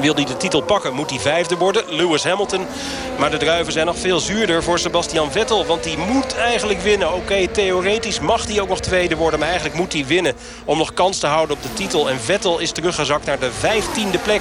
[0.00, 1.84] Wil hij de titel pakken, moet hij vijfde worden.
[1.88, 2.66] Lewis Hamilton.
[3.18, 5.66] Maar de druiven zijn nog veel zuurder voor Sebastian Vettel.
[5.66, 7.14] Want die moet eigenlijk winnen.
[7.14, 9.38] Oké, theoretisch mag hij ook nog tweede worden.
[9.38, 12.10] Maar eigenlijk moet hij winnen om nog kans te houden op de titel.
[12.10, 14.40] En Vettel is teruggezakt naar de vijftiende plek.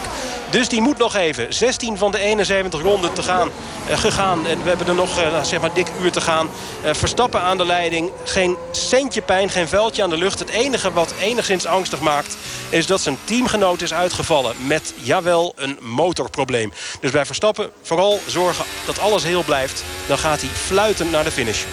[0.50, 1.54] Dus die moet nog even.
[1.54, 3.50] 16 van de 71 ronden te gaan,
[3.90, 4.48] uh, gegaan.
[4.48, 6.50] En we hebben er nog uh, zeg maar dik uur te gaan.
[6.86, 8.12] Uh, Verstappen aan de leiding.
[8.24, 10.40] Geen centje pijn, geen vuiltje aan de lucht.
[10.40, 12.38] Het enige wat enigszins angstig maakt...
[12.70, 14.56] is dat zijn teamgenoot is uitgevallen.
[14.68, 16.72] Met, jawel, een motorprobleem.
[17.00, 19.84] Dus bij Verstappen vooral zorgen dat alles heel blijft.
[20.08, 21.64] Dan gaat hij fluitend naar de finish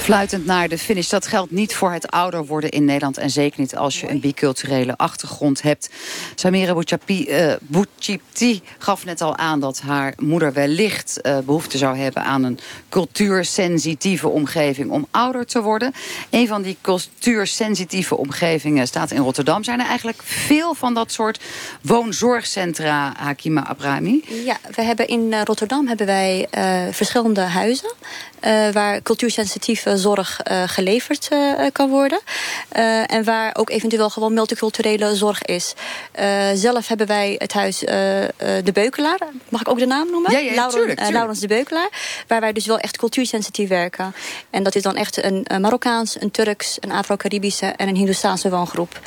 [0.00, 1.08] fluitend naar de finish.
[1.08, 3.18] Dat geldt niet voor het ouder worden in Nederland...
[3.18, 5.90] en zeker niet als je een biculturele achtergrond hebt.
[6.34, 6.72] Samira
[7.60, 12.22] Bouchipti uh, gaf net al aan dat haar moeder wellicht uh, behoefte zou hebben...
[12.22, 12.58] aan een
[12.88, 15.92] cultuursensitieve omgeving om ouder te worden.
[16.30, 19.64] Een van die cultuursensitieve omgevingen staat in Rotterdam.
[19.64, 21.40] Zijn er eigenlijk veel van dat soort
[21.82, 24.24] woonzorgcentra, Hakima Abrami?
[24.44, 26.48] Ja, we hebben in uh, Rotterdam hebben wij
[26.90, 27.92] verschillende huizen...
[28.72, 32.20] waar cultuursensitieve zorg uh, geleverd uh, kan worden.
[32.76, 35.74] Uh, en waar ook eventueel gewoon multiculturele zorg is.
[36.54, 39.18] zelf hebben wij het huis De Beukelaar.
[39.48, 40.32] Mag ik ook de naam noemen?
[40.32, 41.16] Ja, ja Lauren, tuurlijk, tuurlijk.
[41.16, 41.88] Laurens De Beukelaar.
[42.26, 44.14] Waar wij dus wel echt cultuursensitief werken.
[44.50, 49.00] En dat is dan echt een, Marokkaans, een Turks, een Afro-Caribische en een Hindoestaanse woongroep.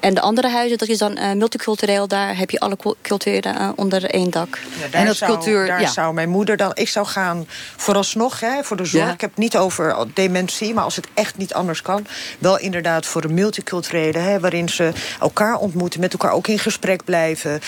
[0.00, 2.08] En de andere huizen, dat is dan multicultureel.
[2.08, 4.58] Daar heb je alle culturen onder één dak.
[4.78, 5.88] Ja, en dat zou, cultuur, daar ja.
[5.88, 6.70] zou mijn moeder dan...
[6.74, 9.12] Ik zou gaan vooralsnog hè, voor de zorg.
[9.12, 12.06] Ik heb het niet over dementie, maar als het echt niet anders kan...
[12.38, 16.00] wel inderdaad voor de multiculturele, hè, waarin ze elkaar ontmoeten...
[16.00, 17.60] met elkaar ook in gesprek blijven...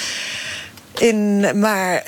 [1.00, 2.02] In, maar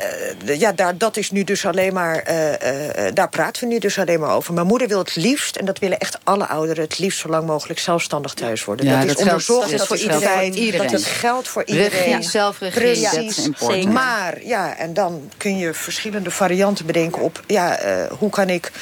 [0.45, 3.79] uh, ja, daar, dat is nu dus alleen maar, uh, uh, daar praten we nu
[3.79, 4.55] dus alleen maar over.
[4.55, 6.85] Mijn moeder wil het liefst, en dat willen echt alle ouderen...
[6.85, 8.87] het liefst zo lang mogelijk zelfstandig thuis worden.
[8.87, 10.91] Ja, dat, dat is onderzocht, dat, dat, voor iedereen, iedereen.
[10.91, 11.91] dat het geldt voor iedereen.
[11.91, 13.85] Regie, zelfregie, Precies.
[13.85, 17.43] Maar, ja, en dan kun je verschillende varianten bedenken op...
[17.47, 17.79] ja,
[18.19, 18.73] hoe kan ik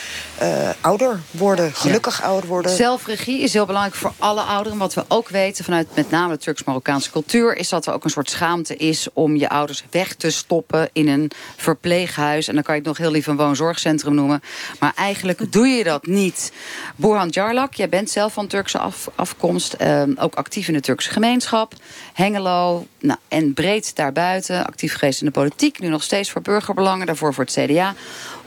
[0.80, 2.24] ouder worden, gelukkig ja.
[2.26, 2.70] ouder worden.
[2.70, 4.78] Zelfregie is heel belangrijk voor alle ouderen.
[4.78, 7.56] Wat we ook weten vanuit met name de Turks-Marokkaanse cultuur...
[7.56, 11.08] is dat er ook een soort schaamte is om je ouders weg te stoppen in
[11.08, 12.48] een verpleeghuis.
[12.48, 14.42] En dan kan je het nog heel lief een woonzorgcentrum noemen.
[14.78, 16.52] Maar eigenlijk doe je dat niet.
[16.96, 19.76] Burhan Jarlak, jij bent zelf van Turkse af, afkomst.
[19.80, 21.72] Uh, ook actief in de Turkse gemeenschap.
[22.12, 24.66] Hengelo nou, en breed daarbuiten.
[24.66, 25.78] Actief geweest in de politiek.
[25.78, 27.06] Nu nog steeds voor burgerbelangen.
[27.06, 27.94] Daarvoor voor het CDA.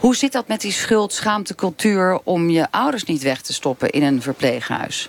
[0.00, 2.20] Hoe zit dat met die schuld, schaamtecultuur...
[2.24, 5.08] om je ouders niet weg te stoppen in een verpleeghuis?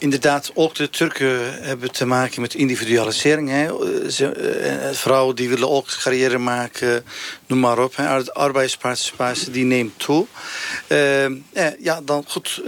[0.00, 3.48] Inderdaad, ook de Turken hebben te maken met individualisering.
[3.48, 3.70] Hè.
[4.10, 7.04] Ze, uh, vrouwen die willen ook carrière maken,
[7.46, 7.96] noem maar op.
[7.96, 8.32] Hè.
[8.32, 10.26] Arbeidsparticipatie die neemt toe.
[10.88, 11.26] Uh,
[11.78, 12.62] ja, dan goed,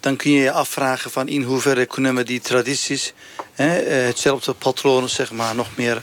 [0.00, 3.12] dan kun je je afvragen van in hoeverre kunnen we die tradities,
[3.52, 3.68] hè,
[4.06, 6.02] hetzelfde patronen zeg maar, nog meer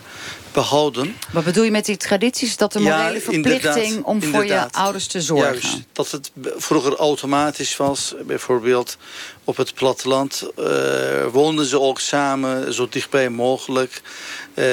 [0.51, 1.15] behouden.
[1.31, 2.57] Wat bedoel je met die tradities?
[2.57, 5.59] Dat de morele ja, verplichting om voor je ouders te zorgen?
[5.61, 8.15] Juist, dat het vroeger automatisch was.
[8.25, 8.97] Bijvoorbeeld
[9.43, 10.65] op het platteland uh,
[11.31, 14.01] woonden ze ook samen, zo dichtbij mogelijk.
[14.55, 14.65] Uh,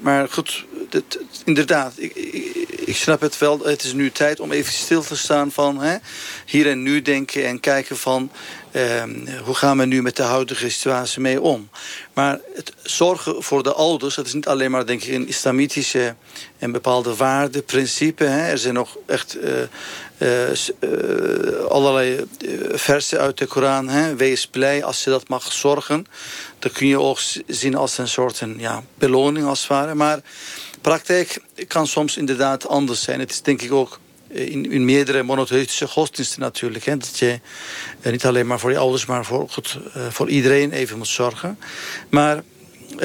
[0.00, 3.58] maar goed, dit, inderdaad, ik, ik, ik, snap het wel.
[3.64, 5.96] Het is nu tijd om even stil te staan van hè,
[6.46, 8.30] hier en nu denken en kijken van...
[8.72, 9.02] Uh,
[9.44, 11.68] hoe gaan we nu met de huidige situatie mee om?
[12.12, 16.14] Maar het zorgen voor de ouders, dat is niet alleen maar denk ik een islamitische
[16.58, 18.24] en bepaalde waarden, principe.
[18.24, 18.50] Hè.
[18.50, 19.52] Er zijn nog echt uh,
[20.18, 22.24] uh, uh, allerlei
[22.72, 23.88] versen uit de Koran.
[23.88, 24.16] Hè.
[24.16, 26.06] Wees blij als je dat mag zorgen.
[26.58, 29.94] Dat kun je ook zien als een soort een, ja, beloning als het ware.
[29.94, 30.20] Maar
[30.80, 33.20] praktijk kan soms inderdaad anders zijn.
[33.20, 33.98] Het is denk ik ook
[34.32, 36.84] in, in meerdere monotheïstische godsdiensten natuurlijk.
[36.84, 37.40] Hè, dat je
[38.02, 41.08] uh, niet alleen maar voor je ouders, maar voor, goed, uh, voor iedereen even moet
[41.08, 41.58] zorgen.
[42.08, 43.00] Maar uh,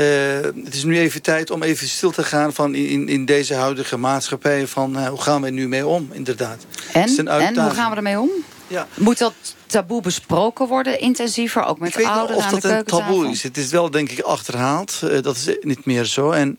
[0.64, 3.98] het is nu even tijd om even stil te gaan van in, in deze huidige
[3.98, 4.68] maatschappij.
[4.68, 6.66] Van hoe gaan we er nu mee om, inderdaad.
[6.94, 8.30] En, en hoe gaan we ermee om?
[8.68, 8.88] Ja.
[8.94, 9.34] Moet dat
[9.66, 12.98] taboe besproken worden, intensiever, ook met Ik ouderen aan de keukentafel?
[12.98, 13.44] of dat een taboe is.
[13.44, 15.00] Het is wel, denk ik, achterhaald.
[15.22, 16.32] dat is niet meer zo.
[16.32, 16.58] En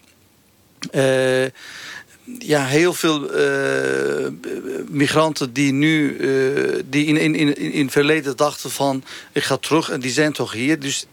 [2.38, 4.28] ja, heel veel uh,
[4.88, 9.56] migranten die nu uh, die in, in, in, in het verleden dachten van ik ga
[9.56, 10.80] terug en die zijn toch hier.
[10.80, 11.06] Dus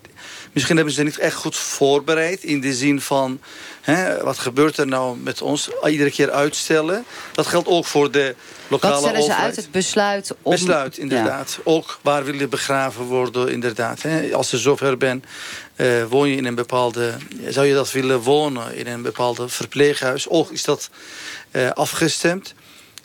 [0.51, 3.39] misschien hebben ze niet echt goed voorbereid in de zin van
[3.81, 5.69] hè, wat gebeurt er nou met ons?
[5.85, 7.05] Iedere keer uitstellen.
[7.33, 8.35] Dat geldt ook voor de
[8.67, 9.41] lokale Wat stellen overheid.
[9.41, 9.55] ze uit?
[9.55, 10.51] Het besluit om...
[10.51, 11.59] Besluit, inderdaad.
[11.63, 14.01] Ook waar wil je begraven worden, inderdaad.
[14.01, 14.33] Hè?
[14.33, 15.25] Als je zover bent,
[15.75, 17.13] uh, woon je in een bepaalde...
[17.47, 20.29] Zou je dat willen wonen in een bepaalde verpleeghuis?
[20.29, 20.89] Ook is dat
[21.51, 22.53] uh, afgestemd.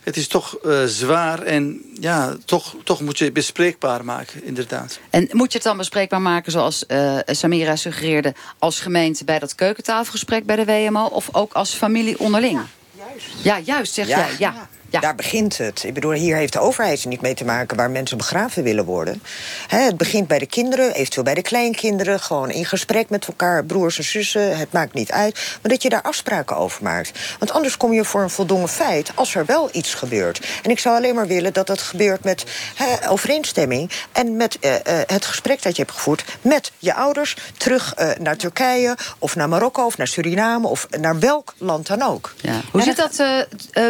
[0.03, 4.99] Het is toch uh, zwaar en ja, toch, toch moet je het bespreekbaar maken, inderdaad.
[5.09, 8.33] En moet je het dan bespreekbaar maken zoals uh, Samira suggereerde...
[8.59, 11.05] als gemeente bij dat keukentafelgesprek bij de WMO...
[11.05, 12.59] of ook als familie onderling?
[12.97, 13.27] Ja, juist.
[13.41, 14.17] Ja, juist, zeg Ja.
[14.17, 14.35] jij.
[14.39, 14.69] Ja.
[14.91, 14.99] Ja.
[14.99, 15.83] Daar begint het.
[15.83, 18.85] Ik bedoel, hier heeft de overheid er niet mee te maken waar mensen begraven willen
[18.85, 19.23] worden.
[19.67, 22.19] Hè, het begint bij de kinderen, eventueel bij de kleinkinderen.
[22.19, 24.57] Gewoon in gesprek met elkaar, broers en zussen.
[24.57, 25.33] Het maakt niet uit.
[25.61, 27.19] Maar dat je daar afspraken over maakt.
[27.39, 30.45] Want anders kom je voor een voldongen feit als er wel iets gebeurt.
[30.63, 32.43] En ik zou alleen maar willen dat het gebeurt met
[32.75, 33.91] hè, overeenstemming.
[34.11, 37.37] En met eh, eh, het gesprek dat je hebt gevoerd met je ouders.
[37.57, 42.01] Terug eh, naar Turkije of naar Marokko of naar Suriname of naar welk land dan
[42.01, 42.33] ook.
[42.41, 42.61] Ja.
[42.71, 43.23] Hoe zit dat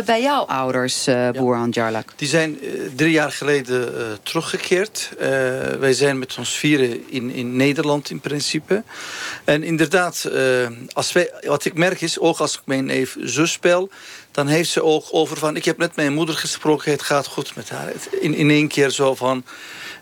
[0.06, 2.13] bij jouw ouders, uh, Boerhan Jarlak?
[2.15, 5.10] Die zijn uh, drie jaar geleden uh, teruggekeerd.
[5.80, 8.84] wij zijn met ons vieren in, in Nederland in principe.
[9.43, 10.30] En inderdaad,
[10.93, 13.89] als wij, wat ik merk is, ook als ik mijn neef zus spel...
[14.32, 15.56] dan heeft ze ook over van...
[15.56, 17.91] ik heb net mijn moeder gesproken, het gaat goed met haar.
[18.19, 19.43] In, in één keer zo van...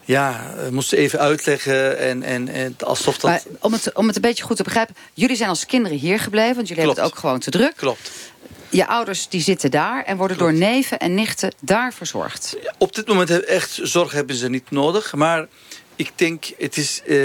[0.05, 3.31] Ja, we moesten even uitleggen en, en, en alsof dat...
[3.31, 4.95] Maar om het, om het een beetje goed te begrijpen...
[5.13, 6.97] jullie zijn als kinderen hier gebleven, want jullie Klopt.
[6.97, 7.75] hebben het ook gewoon te druk.
[7.75, 8.11] Klopt.
[8.69, 10.51] Je ouders die zitten daar en worden Klopt.
[10.51, 12.57] door neven en nichten daar verzorgd.
[12.77, 15.13] Op dit moment echt zorg hebben ze niet nodig.
[15.13, 15.47] Maar
[15.95, 17.15] ik denk, het is, eh,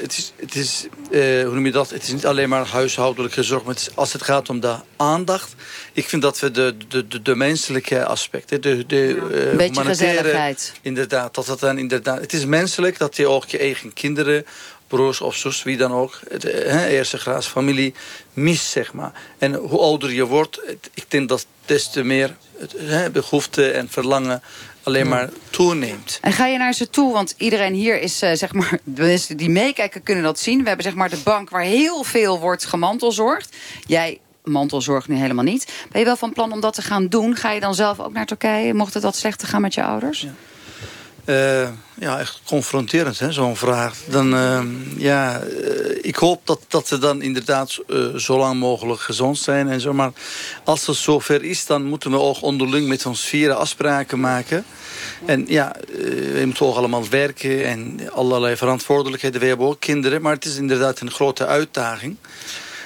[0.00, 1.90] het is, het is eh, hoe noem je dat?
[1.90, 3.62] Het is niet alleen maar huishoudelijke zorg.
[3.64, 5.54] Maar het is- als het gaat om de aandacht.
[5.92, 9.16] Ik vind dat we de, de, de, de menselijke aspecten, de, de
[9.50, 10.72] Een beetje gezelligheid.
[10.82, 12.20] Inderdaad, dat het dan inderdaad.
[12.20, 14.46] Het is menselijk dat je ook je eigen kinderen,
[14.90, 17.94] broers of zus, wie dan ook, het, eh, eerste graads familie
[18.32, 19.12] mist, zeg maar.
[19.38, 23.88] En hoe ouder je wordt, het- ik denk dat des te meer het, behoefte en
[23.88, 24.42] verlangen
[24.82, 26.18] alleen maar toeneemt.
[26.22, 27.12] En ga je naar ze toe?
[27.12, 30.60] Want iedereen hier is, eh, zeg maar, de mensen die meekijken kunnen dat zien.
[30.62, 33.56] We hebben zeg maar de bank waar heel veel wordt gemantelzorgd.
[33.86, 35.72] Jij mantelzorgt nu helemaal niet.
[35.90, 37.36] Ben je wel van plan om dat te gaan doen?
[37.36, 38.74] Ga je dan zelf ook naar Turkije?
[38.74, 40.26] Mocht het wat slechter gaan met je ouders?
[41.30, 41.68] Eh,
[42.00, 43.96] ja, echt confronterend, hè, zo'n vraag.
[44.06, 44.62] Dan, eh,
[44.96, 49.68] ja, eh, ik hoop dat, dat ze dan inderdaad eh, zo lang mogelijk gezond zijn
[49.68, 49.92] en zo.
[49.92, 50.10] Maar
[50.64, 54.64] als het zover is, dan moeten we ook onderling met ons vieren afspraken maken.
[55.26, 59.40] En ja, we moeten ook allemaal werken en allerlei verantwoordelijkheden.
[59.40, 62.16] We hebben ook kinderen, maar het is inderdaad een grote uitdaging.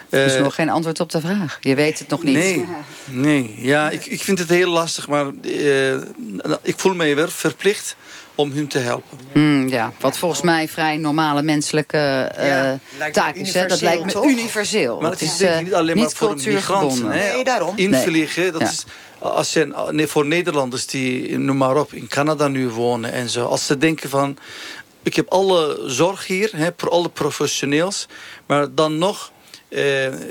[0.09, 1.59] Er is nog geen antwoord op de vraag.
[1.61, 2.35] Je weet het nog niet.
[2.35, 2.65] Nee,
[3.05, 3.55] nee.
[3.59, 5.27] Ja, ik, ik vind het heel lastig, maar
[6.63, 7.97] ik voel mij weer verplicht
[8.35, 9.19] om hun te helpen.
[9.33, 11.99] Hmm, ja, wat volgens mij vrij normale menselijke
[12.35, 12.49] eh,
[12.99, 13.55] Ja, taak is.
[13.55, 13.67] Hè?
[13.67, 14.25] Dat lijkt me toch?
[14.25, 15.01] universeel.
[15.01, 17.11] Maar het is denk eh, ik niet alleen maar voor migranten.
[17.11, 17.33] Hè?
[17.33, 17.77] Nee, daarom.
[17.77, 18.69] Invliegen, dat Ja.
[18.69, 18.85] is...
[19.19, 23.47] Als je, nee, voor Nederlanders die, noem maar op, in Canada nu wonen en zo.
[23.47, 24.39] Als ze denken van,
[25.03, 28.09] ik heb alle zorg hier, hè, voor alle professioneels.
[28.47, 29.33] Maar dan nog
[29.69, 29.83] eh,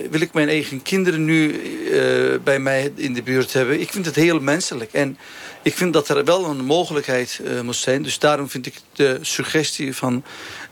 [0.10, 1.52] wil ik mijn eigen kinderen nu
[1.92, 3.82] eh, bij mij in de buurt hebben.
[3.82, 4.94] Ik vind het heel menselijk.
[4.94, 5.18] En
[5.64, 8.04] ik vind dat er wel een mogelijkheid eh, moet zijn.
[8.04, 10.24] Dus daarom vind ik de suggestie van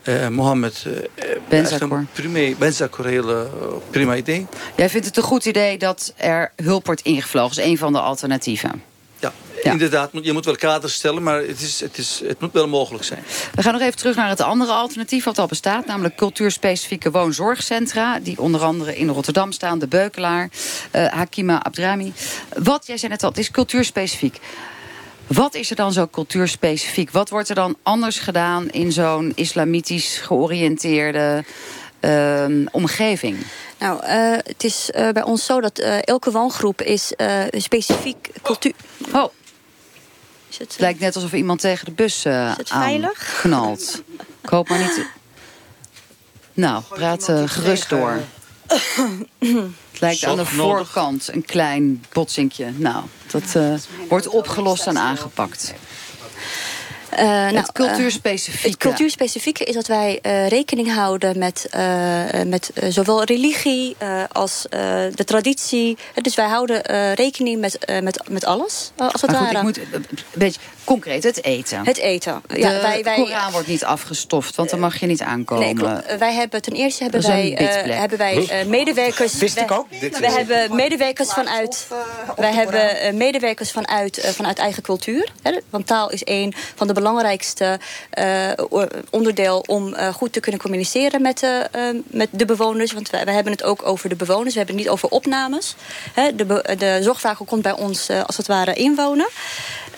[0.01, 0.86] eh Mohammed...
[0.86, 3.41] eh, een prima, Benzakor heel eh,
[3.89, 4.47] prima idee.
[4.75, 7.56] Jij vindt het een goed idee dat er hulp wordt ingevlogen.
[7.56, 8.84] Dat is een van de alternatieven.
[9.19, 9.32] Ja,
[9.63, 9.71] Ja.
[9.71, 10.10] inderdaad.
[10.21, 13.23] Je moet wel kaders stellen, maar het, is, het, is, het moet wel mogelijk zijn.
[13.56, 15.86] We gaan nog even terug naar het andere alternatief wat al bestaat.
[15.86, 18.19] Namelijk cultuurspecifieke woonzorgcentra.
[18.19, 19.80] Die onder andere in Rotterdam staan.
[19.80, 20.49] De Beukelaar,
[20.91, 22.13] Hakima Abdrami.
[22.63, 24.39] Wat, jij zei net al, het is cultuurspecifiek.
[25.34, 27.12] Wat is er dan zo cultuurspecifiek?
[27.12, 31.44] Wat wordt er dan anders gedaan in zo'n islamitisch georiënteerde
[32.00, 33.38] ehm, omgeving?
[33.80, 38.30] Nou, eh, het is eh, bij ons zo dat eh, elke woongroep is eh, specifiek
[38.41, 38.74] cultuur...
[39.13, 39.32] Oh,
[40.50, 43.39] Is het, het lijkt net alsof iemand tegen de bus eh Is het veilig?
[43.41, 44.04] knalt.
[44.44, 45.06] Ik hoop maar niet...
[46.54, 48.20] Nou, praat gerust door.
[48.71, 52.71] Het lijkt aan de voorkant een klein botsinkje.
[52.75, 53.73] Nou, dat eh,
[54.10, 55.73] wordt opgelost en aangepakt.
[57.13, 58.67] Uh, nou, het cultuurspecifieke.
[58.67, 61.69] het cultuurspecifieke is dat wij rekening houden met,
[62.45, 63.95] met zowel religie
[64.32, 64.65] als
[65.15, 65.97] de traditie.
[66.21, 66.82] Dus wij houden
[67.13, 69.58] rekening met, met, met alles, als het maar ware.
[69.58, 71.86] Goed, ik moet een beetje concreet, het eten.
[71.86, 72.41] Het eten.
[72.47, 75.76] Ja, de wij, wij, Koran wordt niet afgestoft, want dan mag je niet aankomen.
[75.76, 77.54] Nee, wij hebben ten eerste hebben wij,
[77.88, 79.36] hebben wij medewerkers.
[79.36, 81.88] Wist ik ook We hebben medewerkers vanuit.
[82.36, 85.32] wij hebben medewerkers vanuit, vanuit eigen cultuur.
[85.41, 87.80] Hè, want taal is een van de belangrijkste
[88.20, 88.52] uh,
[89.10, 91.60] onderdeel om uh, goed te kunnen communiceren met, uh,
[92.04, 92.92] met de bewoners.
[92.92, 94.54] Want wij, hebben het ook over de bewoners.
[94.54, 95.76] We hebben het niet over opnames.
[96.36, 99.28] De, de zorgvrager komt bij ons als het ware inwonen.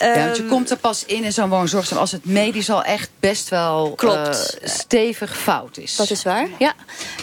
[0.04, 3.10] Ja, want je komt er pas in in zo'n woonzorgcentrum als het medisch al echt
[3.20, 4.58] best wel Klopt.
[4.63, 5.96] Uh, stevig fout is.
[5.96, 6.74] Dat is waar, ja.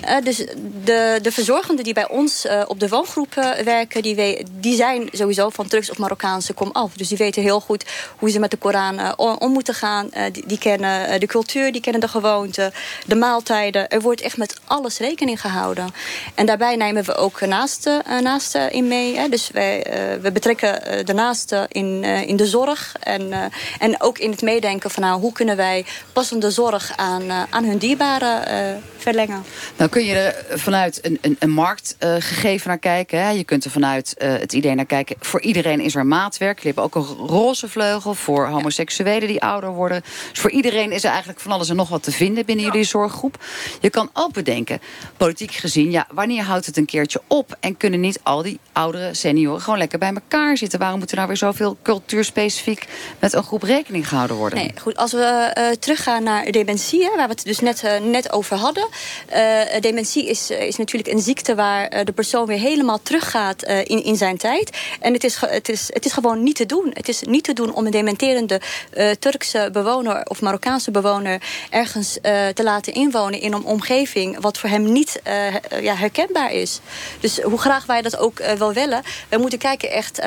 [0.05, 0.37] Uh, dus
[0.85, 4.03] de, de verzorgenden die bij ons uh, op de woongroep werken...
[4.03, 6.93] Die, we, die zijn sowieso van Turks of Marokkaanse kom af.
[6.93, 7.85] Dus die weten heel goed
[8.17, 10.09] hoe ze met de Koran om moeten gaan.
[10.33, 12.73] Die, die, kennen de cultuur, die kennen de gewoonten,
[13.07, 13.89] de maaltijden.
[13.89, 15.89] Er wordt echt met alles rekening gehouden.
[16.35, 19.17] En daarbij nemen we ook naasten, naasten in mee.
[19.17, 19.29] Hè.
[19.29, 19.87] Dus wij,
[20.21, 22.70] we betrekken de naasten in, in de zorg
[23.01, 23.45] en, uh,
[23.79, 27.65] en ook in het meedenken van nou, hoe kunnen wij passende zorg aan, uh, aan
[27.65, 29.45] hun dierbaren uh, verlengen.
[29.77, 33.23] Nou kun je er vanuit een, een, een marktgegeven naar kijken.
[33.23, 33.31] Hè?
[33.31, 35.17] Je kunt er vanuit het idee naar kijken.
[35.21, 36.59] Voor iedereen is er maatwerk.
[36.59, 40.03] Je hebt ook een roze vleugel voor homoseksuelen die ouder worden.
[40.31, 42.85] Dus voor iedereen is er eigenlijk van alles en nog wat te vinden binnen jullie
[42.85, 43.45] zorggroep.
[43.81, 44.81] Je kan ook bedenken,
[45.17, 47.57] politiek gezien, ja, wanneer houdt het een keertje op?
[47.61, 50.79] En kunnen niet al die oudere senioren gewoon lekker bij elkaar zitten?
[50.79, 51.77] Waarom moeten nou weer zoveel
[52.51, 52.87] cultuurspecifiek
[53.19, 54.59] met een groep rekening gehouden worden.
[54.59, 54.97] Nee, goed.
[54.97, 58.57] Als we uh, teruggaan naar dementie, hè, waar we het dus net, uh, net over
[58.57, 58.89] hadden.
[59.33, 64.17] Uh, dementie is, is natuurlijk een ziekte waar de persoon weer helemaal teruggaat in, in
[64.17, 64.79] zijn tijd.
[65.01, 66.91] En het is, het, is, het is gewoon niet te doen.
[66.95, 68.61] Het is niet te doen om een dementerende
[69.19, 72.19] Turkse bewoner of Marokkaanse bewoner ergens
[72.55, 75.23] te laten inwonen in een omgeving wat voor hem niet
[75.81, 76.81] ja, herkenbaar is.
[77.21, 80.21] Dus hoe graag wij dat ook wel willen, we moeten kijken echt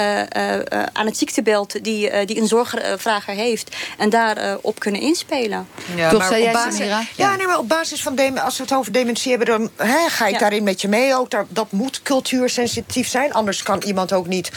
[0.93, 3.75] aan het ziektebeeld die eh, die een zorgvrager heeft.
[3.97, 5.67] En daarop uh, op kunnen inspelen.
[5.95, 7.03] Ja, Toch, maar op basis, ja.
[7.15, 10.09] ja, nee, maar op basis van de, als we het over dementie hebben, dan hè,
[10.09, 10.39] ga ik ja.
[10.39, 11.29] daarin met je mee ook.
[11.29, 13.33] Daar, dat moet cultuursensitief zijn.
[13.33, 14.51] Anders kan iemand ook niet,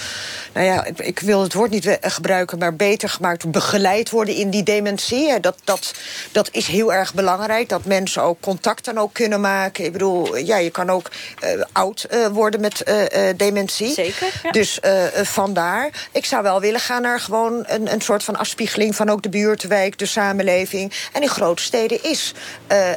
[0.53, 4.51] nou ja, ik, ik wil het woord niet gebruiken, maar beter gemaakt begeleid worden in
[4.51, 5.41] die dementie.
[5.41, 5.95] Dat, dat,
[6.33, 7.69] dat is heel erg belangrijk.
[7.69, 9.85] Dat mensen ook contact dan ook kunnen maken.
[9.85, 11.11] Ik bedoel, ja, je kan ook
[11.45, 13.93] uh, oud uh, worden met uh, dementie.
[13.93, 14.41] Zeker.
[14.43, 14.51] Ja.
[14.51, 14.81] Dus
[15.23, 16.09] vandaar.
[16.13, 19.29] Ik zou wel willen gaan naar gewoon een, een soort van afspiegeling van ook de
[19.29, 20.93] buurtwijk, de samenleving.
[21.13, 22.35] En in grote steden is,
[22.73, 22.95] uh, uh,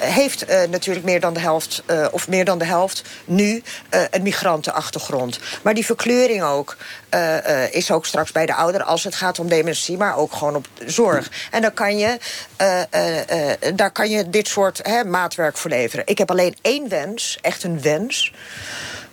[0.00, 3.62] heeft natuurlijk meer dan de helft, of meer dan de helft nu
[4.10, 5.38] een migrantenachtergrond.
[5.62, 6.76] Maar die verkleuring ook
[7.70, 10.66] is ook straks bij de ouderen als het gaat om dementie, maar ook gewoon op
[10.86, 11.30] zorg.
[11.50, 12.18] En dan kan je,
[13.74, 16.06] daar kan je dit soort hè, maatwerk voor leveren.
[16.06, 18.32] Ik heb alleen één wens, echt een wens.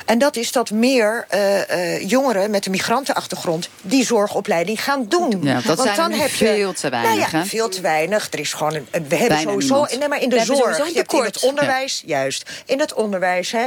[0.07, 5.39] En dat is dat meer uh, uh, jongeren met een migrantenachtergrond die zorgopleiding gaan doen.
[5.41, 7.31] Ja, dat Want zijn dan heb veel te weinig.
[7.31, 8.27] Nou ja, veel te weinig.
[8.31, 9.73] Er is gewoon een, we hebben Bijna sowieso.
[9.73, 9.99] Niemand.
[9.99, 10.77] Nee, maar in de we zorg.
[10.77, 12.17] Je hebt in het onderwijs, ja.
[12.17, 12.49] juist.
[12.65, 13.65] In het onderwijs, hè,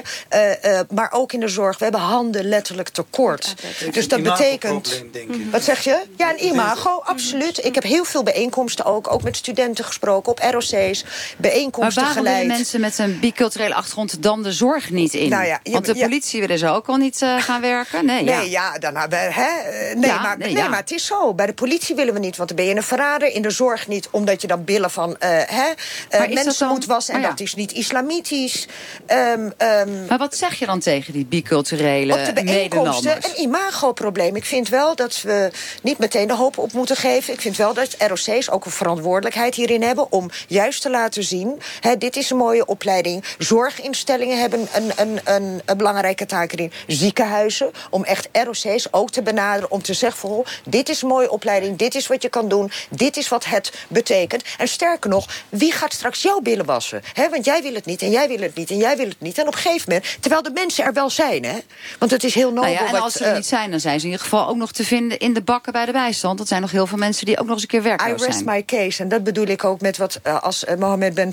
[0.64, 1.78] uh, maar ook in de zorg.
[1.78, 3.54] We hebben handen letterlijk tekort.
[3.78, 5.04] Ja, dus dat betekent.
[5.50, 6.02] Wat zeg je?
[6.16, 7.64] Ja, een imago, absoluut.
[7.64, 11.04] Ik heb heel veel bijeenkomsten ook, ook met studenten gesproken op ROC's.
[11.36, 12.46] Bijeenkomsten maar waarom geleid.
[12.46, 15.28] mensen met een biculturele achtergrond dan de zorg niet in?
[15.28, 18.06] Nou ja, Want de politie willen ze ook al niet uh, gaan werken.
[18.06, 19.94] Nee, nee ja, ja dan, hè?
[19.94, 20.68] nee, ja, maar, nee, nee ja.
[20.68, 21.34] maar het is zo.
[21.34, 23.28] Bij de politie willen we niet, want dan ben je een verrader.
[23.28, 27.14] In de zorg niet, omdat je dan billen van uh, hè, mensen moet wassen.
[27.14, 27.28] En ja.
[27.28, 28.68] dat is niet islamitisch.
[29.06, 34.36] Um, um, maar wat zeg je dan tegen die biculturele Op de bijeenkomsten een imagoprobleem.
[34.36, 35.50] Ik vind wel dat we
[35.82, 37.32] niet meteen de hoop op moeten geven.
[37.32, 40.12] Ik vind wel dat ROC's ook een verantwoordelijkheid hierin hebben...
[40.12, 43.24] om juist te laten zien, hè, dit is een mooie opleiding.
[43.38, 46.72] Zorginstellingen hebben een, een, een, een belangrijke taak erin.
[46.86, 49.70] Ziekenhuizen, om echt ROC's ook te benaderen...
[49.70, 52.70] om te zeggen, van, dit is een mooie opleiding, dit is wat je kan doen...
[52.88, 54.42] dit is wat het betekent.
[54.58, 57.02] En sterker nog, wie gaat straks jouw billen wassen?
[57.12, 59.20] Hè, want jij wil het niet en jij wil het niet en jij wil het
[59.20, 59.38] niet.
[59.38, 61.44] En op een gegeven moment, terwijl de mensen er wel zijn...
[61.44, 61.58] Hè,
[61.98, 62.62] want het is heel nobel...
[62.62, 64.48] Nou ja, en wat, als ze er niet zijn, dan zijn ze in ieder geval
[64.48, 65.18] ook nog te vinden...
[65.18, 66.38] in de bakken bij de bijstand.
[66.38, 68.38] Dat zijn nog heel veel mensen die ook nog eens een keer werkloos I rest
[68.38, 68.44] zijn.
[68.44, 69.02] my case.
[69.02, 71.32] En dat bedoel ik ook met wat uh, als uh, Mohammed Ben,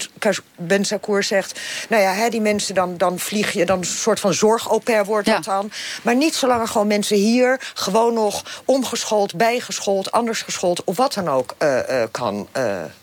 [0.56, 1.60] ben Sakour zegt...
[1.90, 3.66] nou ja, die mensen, dan, dan vlieg je...
[3.66, 4.34] dan een soort van
[4.78, 5.34] zorg-au-pair wordt Ja.
[5.34, 5.72] dat dan.
[6.02, 7.62] Maar niet zolang er gewoon mensen hier...
[7.74, 10.84] gewoon nog omgeschoold, bijgeschoold, anders geschoold...
[10.84, 12.48] of wat dan ook uh, kan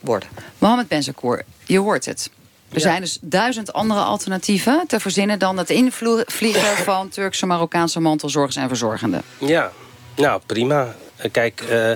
[0.01, 0.29] worden.
[0.59, 2.31] Mohammed Benzakour, je hoort het.
[2.73, 5.39] Er zijn dus duizend andere alternatieven te verzinnen...
[5.39, 9.23] dan het invliegen van Turkse, Marokkaanse mantelzorgers en verzorgenden.
[9.39, 9.71] Ja,
[10.17, 10.95] nou prima.
[11.31, 11.91] Kijk, uh,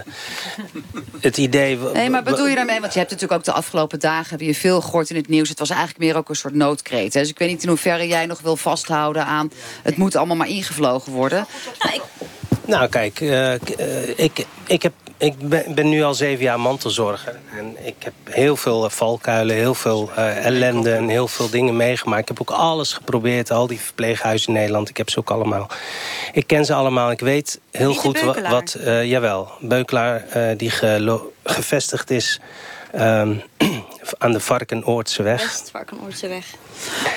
[1.21, 1.79] het idee...
[1.79, 2.81] Nee, maar bedoel je daarmee?
[2.81, 4.31] Want je hebt natuurlijk ook de afgelopen dagen...
[4.31, 5.49] heb je veel gehoord in het nieuws.
[5.49, 7.15] Het was eigenlijk meer ook een soort noodkreet.
[7.15, 7.21] Hè?
[7.21, 9.51] Dus ik weet niet in hoeverre jij nog wil vasthouden aan...
[9.83, 11.47] het moet allemaal maar ingevlogen worden.
[11.79, 12.01] Nou,
[12.91, 13.53] kijk, uh,
[14.17, 17.39] ik, ik heb ik ben, ben, nu al zeven jaar mantelzorger.
[17.59, 21.77] En ik heb heel veel eh, valkuilen, heel veel uh, ellende en heel veel dingen
[21.77, 22.23] meegemaakt.
[22.23, 24.89] Ik heb ook alles geprobeerd, al die verpleeghuizen in Nederland.
[24.89, 25.71] Ik heb ze ook allemaal.
[26.33, 27.11] Ik ken ze allemaal.
[27.11, 28.41] Ik weet heel goed wat...
[28.49, 30.25] wat uh, jawel, Beukelaar
[30.57, 30.73] die
[31.45, 32.41] gevestigd is...
[32.95, 33.43] Um,
[34.19, 35.39] aan de Varkenoordse
[35.73, 36.29] Varkenoordse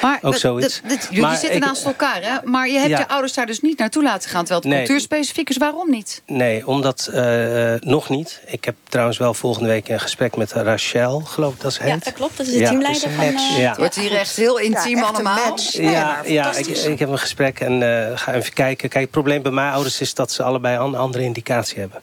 [0.01, 0.81] Maar, ook zoiets.
[1.09, 2.37] jullie zitten naast elkaar, hè?
[2.43, 4.45] Maar je hebt je ouders daar dus niet naartoe laten gaan...
[4.45, 4.79] terwijl het nee.
[4.85, 5.57] cultuurspecifiek is.
[5.57, 6.21] Waarom niet?
[6.25, 7.09] Nee, omdat...
[7.13, 8.41] Uh, nog niet.
[8.45, 11.91] Ik heb trouwens wel volgende week een gesprek met Rachel, geloof ik dat ze heet.
[11.91, 12.37] Ja, dat klopt.
[12.37, 12.69] Dat is de ja.
[12.69, 13.25] teamleider van...
[13.25, 13.69] Uh, ja.
[13.69, 15.57] Het wordt hier echt heel intiem ja, allemaal.
[15.71, 18.89] Ja, ja ik, ik, heb een gesprek en uh, ga even kijken.
[18.89, 22.01] Kijk, het probleem bij mijn ouders is dat ze allebei een andere indicatie hebben.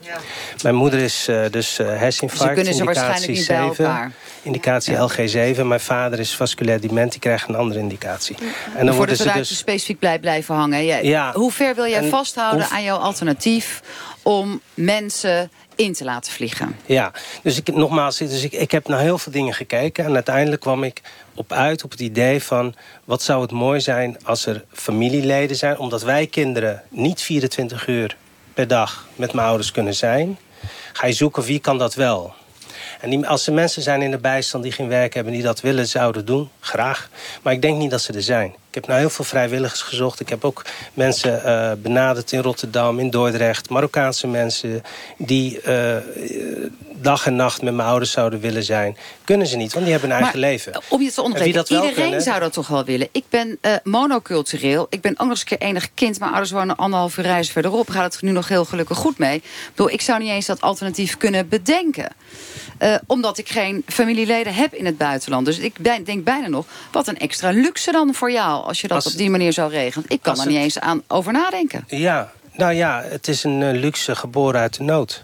[0.63, 4.11] Mijn moeder is dus herseninfarct, Ze kunnen ze waarschijnlijk niet bij elkaar.
[4.41, 5.61] Indicatie LG7.
[5.65, 8.35] Mijn vader is vasculair dement, die krijgt een andere indicatie.
[8.75, 11.05] En dan worden ze dus specifiek blij blijven hangen.
[11.05, 13.81] ja, hoe ver wil jij vasthouden aan jouw alternatief...
[14.23, 16.75] om mensen in te laten vliegen?
[16.85, 17.11] Ja,
[17.43, 20.05] dus ik, nogmaals, dus ik, ik heb naar heel veel dingen gekeken...
[20.05, 21.01] en uiteindelijk kwam ik
[21.35, 22.75] op uit op het idee van...
[23.05, 25.77] wat zou het mooi zijn als er familieleden zijn...
[25.77, 28.17] omdat wij kinderen niet 24 uur
[28.53, 30.37] per dag met mijn ouders kunnen zijn...
[30.93, 32.33] ga je zoeken wie kan dat wel...
[32.99, 35.33] En die, als er mensen zijn in de bijstand die geen werk hebben...
[35.33, 37.09] die dat willen, zouden doen, graag.
[37.41, 38.55] Maar ik denk niet dat ze er zijn.
[38.69, 40.19] Ik heb naar heel veel vrijwilligers gezocht.
[40.19, 43.69] Ik heb ook mensen uh, benaderd in Rotterdam, in Dordrecht.
[43.69, 44.83] Marokkaanse mensen
[45.17, 45.95] die uh,
[47.01, 48.97] dag en nacht met mijn ouders zouden willen zijn.
[49.23, 50.81] Kunnen ze niet, want die hebben een eigen maar, leven.
[50.89, 53.07] Om je te onderbreken, iedereen kunnen, zou dat toch wel willen.
[53.11, 54.87] Ik ben uh, monocultureel.
[54.89, 56.19] Ik ben eens een keer enig kind.
[56.19, 57.89] Mijn ouders wonen anderhalf uur reis verderop.
[57.89, 59.35] Gaat het nu nog heel gelukkig goed mee.
[59.35, 59.43] Ik,
[59.75, 62.11] bedoel, ik zou niet eens dat alternatief kunnen bedenken.
[63.07, 65.45] Omdat ik geen familieleden heb in het buitenland.
[65.45, 68.68] Dus ik denk bijna nog, wat een extra luxe dan voor jou...
[68.69, 70.09] als je dat op die manier zou regelen.
[70.09, 71.83] Ik kan er niet eens aan over nadenken.
[71.87, 75.23] Ja, nou ja, het is een uh, luxe geboren uit de nood.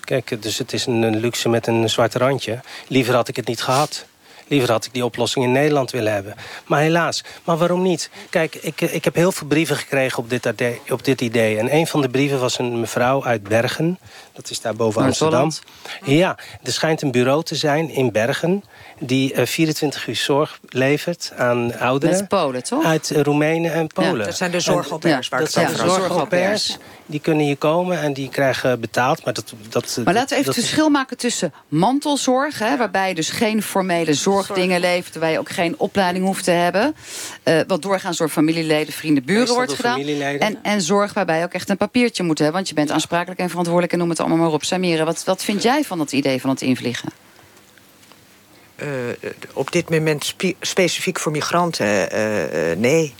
[0.00, 2.60] Kijk, dus het is een, een luxe met een zwart randje.
[2.88, 4.04] Liever had ik het niet gehad.
[4.50, 6.34] Liever had ik die oplossing in Nederland willen hebben.
[6.66, 7.24] Maar helaas.
[7.44, 8.10] Maar waarom niet?
[8.30, 10.52] Kijk, ik, ik heb heel veel brieven gekregen op dit,
[10.88, 11.58] op dit idee.
[11.58, 13.98] En een van de brieven was een mevrouw uit Bergen.
[14.32, 15.50] Dat is daar boven Amsterdam.
[16.04, 18.64] Ja, er schijnt een bureau te zijn in Bergen
[19.00, 22.16] die 24 eh, uur zorg levert aan ouderen.
[22.16, 22.84] Met Polen, toch?
[22.84, 24.18] Uit Roemenen en Polen.
[24.18, 25.28] Ja, dat zijn de zorgopers.
[25.28, 26.78] Ja, dat zijn de zorgopers.
[27.06, 29.24] Die kunnen hier komen en die krijgen betaald.
[29.24, 32.58] Maar, dat, dat, maar laten we even het verschil maken tussen mantelzorg...
[32.58, 35.16] Hè, waarbij je dus geen formele zorgdingen levert...
[35.16, 36.94] waar je ook geen opleiding hoeft te hebben.
[37.44, 40.00] Uh, wat doorgaans door familieleden, vrienden, buren wordt gedaan.
[40.00, 42.56] En, en zorg waarbij je ook echt een papiertje moet hebben...
[42.56, 43.92] want je bent aansprakelijk en verantwoordelijk...
[43.92, 44.64] en noem het allemaal maar op.
[44.64, 47.08] Samira, wat, wat vind jij van het idee van het invliegen?
[48.82, 53.14] Uh, op dit moment spe specifiek voor migranten, uh, uh, nee.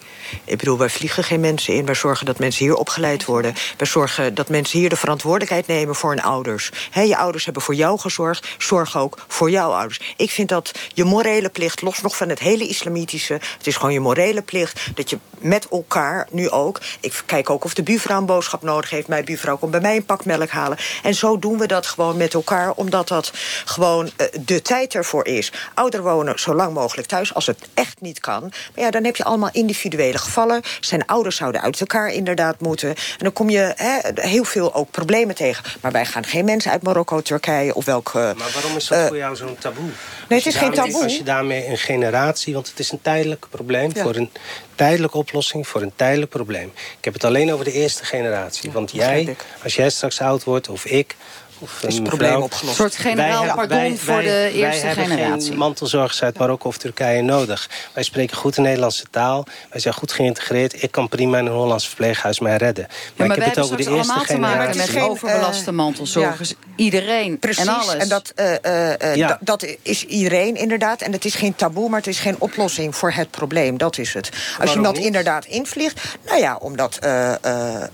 [0.44, 1.84] Ik bedoel, wij vliegen geen mensen in.
[1.84, 3.54] Wij zorgen dat mensen hier opgeleid worden.
[3.76, 6.70] Wij zorgen dat mensen hier de verantwoordelijkheid nemen voor hun ouders.
[6.92, 8.48] Je ouders hebben voor jou gezorgd.
[8.58, 10.00] Zorg ook voor jouw ouders.
[10.16, 13.32] Ik vind dat je morele plicht, los nog van het hele islamitische...
[13.32, 16.80] het is gewoon je morele plicht dat je met elkaar, nu ook...
[17.00, 19.08] ik kijk ook of de buurvrouw een boodschap nodig heeft.
[19.08, 20.78] Mijn buurvrouw komt bij mij een pak melk halen.
[21.02, 22.72] En zo doen we dat gewoon met elkaar...
[22.72, 23.32] omdat dat
[23.64, 25.52] gewoon uh, de tijd ervoor is.
[25.74, 28.40] Ouder wonen zo lang mogelijk thuis, als het echt niet kan.
[28.40, 30.62] Maar ja, dan heb je allemaal individuele gevallen.
[30.80, 32.88] Zijn ouders zouden uit elkaar inderdaad moeten.
[32.88, 35.64] En dan kom je he, heel veel ook problemen tegen.
[35.80, 38.34] Maar wij gaan geen mensen uit Marokko, Turkije of welke...
[38.38, 39.90] Maar waarom is dat uh, voor jou zo'n taboe?
[40.28, 41.02] Nee, het is geen taboe.
[41.02, 42.54] Als je daarmee een generatie...
[42.54, 44.02] want het is een tijdelijk probleem ja.
[44.02, 44.30] voor een
[44.74, 46.72] tijdelijke oplossing voor een tijdelijk probleem.
[46.98, 48.68] Ik heb het alleen over de eerste generatie.
[48.68, 51.16] Ja, want jij, als jij straks oud wordt, of ik,
[51.60, 52.78] of is het probleem opgelost.
[52.78, 55.54] Een soort generaal wij, pardon wij, voor de eerste wij generatie.
[55.54, 57.68] Mantelzorgers uit Marokko of Turkije nodig.
[57.92, 59.46] Wij spreken goed de Nederlandse taal.
[59.70, 60.82] Wij zijn goed geïntegreerd.
[60.82, 62.86] Ik kan prima in een Hollands verpleeghuis mij redden.
[62.88, 64.34] Maar, ja, maar ik heb het over de eerste generatie.
[64.34, 66.48] allemaal te maken met overbelaste mantelzorgers.
[66.48, 66.56] Ja.
[66.76, 67.94] Iedereen Precies, en alles.
[67.94, 69.38] en dat, uh, uh, ja.
[69.40, 71.00] dat is iedereen inderdaad.
[71.00, 73.78] En het is geen taboe, maar het is geen oplossing voor het probleem.
[73.78, 74.30] Dat is het.
[74.60, 77.32] Als je iemand inderdaad invliegt, nou ja, omdat uh,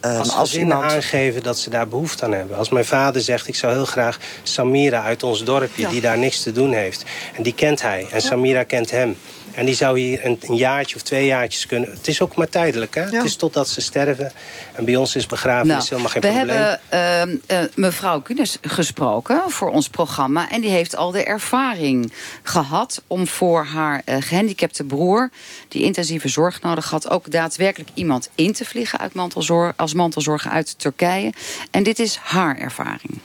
[0.00, 2.56] als, als iemand aangeven dat ze daar behoefte aan hebben.
[2.56, 5.88] Als mijn vader zegt, ik zou heel graag Samira uit ons dorpje...
[5.88, 7.04] die daar niks te doen heeft.
[7.36, 8.06] En die kent hij.
[8.10, 9.16] En Samira kent hem.
[9.56, 11.90] En die zou hier een, een jaartje of twee jaartjes kunnen...
[11.90, 13.02] Het is ook maar tijdelijk, hè?
[13.02, 14.32] Het is totdat ze sterven.
[14.72, 16.56] En bij ons is begraven Nou, is helemaal geen we probleem.
[16.56, 20.50] hebben ehm, eh, mevrouw Kunis gesproken voor ons programma.
[20.50, 25.30] En die heeft al de ervaring gehad om voor haar eh, gehandicapte broer...
[25.68, 27.10] die intensieve zorg nodig had...
[27.10, 31.32] ook daadwerkelijk iemand in te vliegen uit mantelzorg, als mantelzorger uit Turkije.
[31.70, 33.20] En dit is haar ervaring.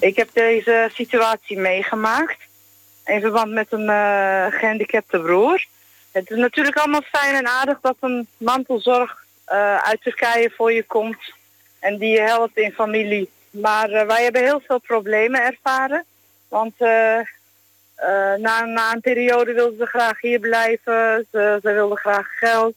[0.00, 2.36] Ik heb deze situatie meegemaakt.
[3.06, 5.64] In verband met een eh, gehandicapte broer.
[6.12, 10.82] Het is natuurlijk allemaal fijn en aardig dat een mantelzorg eh, uit Turkije voor je
[10.82, 11.32] komt.
[11.78, 13.30] En die je helpt in familie.
[13.50, 16.04] Maar eh, wij hebben heel veel problemen ervaren.
[16.48, 16.78] Want
[18.38, 21.26] na, na een periode wilden ze graag hier blijven.
[21.30, 22.74] Ze, ze wilden graag geld.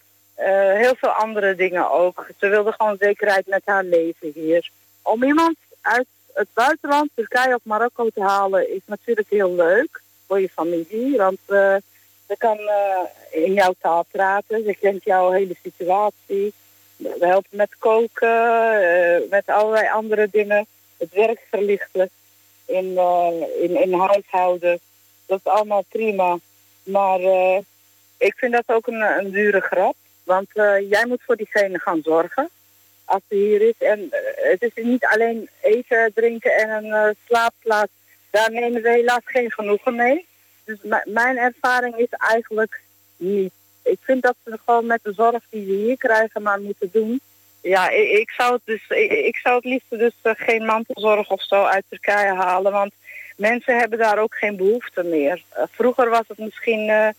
[0.75, 2.27] Heel veel andere dingen ook.
[2.39, 4.69] Ze wilden gewoon zekerheid met haar leven hier.
[5.01, 10.41] Om iemand uit het buitenland, Turkije of Marokko te halen, is natuurlijk heel leuk voor
[10.41, 11.17] je familie.
[11.17, 11.75] Want eh
[12.31, 16.53] ze kan eh, in jouw taal praten, ze kent jouw hele situatie.
[16.95, 20.65] We helpen met koken, eh, met allerlei andere dingen.
[20.97, 22.09] Het werk verlichten
[22.65, 22.97] in,
[23.61, 24.79] in, in huishouden.
[25.25, 26.37] Dat is allemaal prima.
[26.83, 27.19] Maar
[28.17, 29.95] ik vind dat ook een, een dure grap.
[30.23, 30.47] Want
[30.89, 32.49] jij moet voor diegene gaan zorgen
[33.11, 33.77] als hij hier is.
[33.77, 37.91] En eh, het is niet alleen eten, drinken en een eh, slaapplaats.
[38.29, 40.25] Daar nemen we helaas geen genoegen mee.
[40.63, 42.81] Dus mijn ervaring is eigenlijk
[43.17, 43.51] niet.
[43.83, 47.21] Ik vind dat ze gewoon met de zorg die ze hier krijgen maar moeten doen.
[47.61, 51.43] Ja, ik, ik zou het dus, ik, zou het liefst dus eh, geen mantelzorg of
[51.43, 52.71] zo uit Turkije halen.
[52.71, 52.93] Want
[53.37, 55.43] mensen hebben daar ook geen behoefte meer.
[55.71, 57.13] Vroeger was het misschien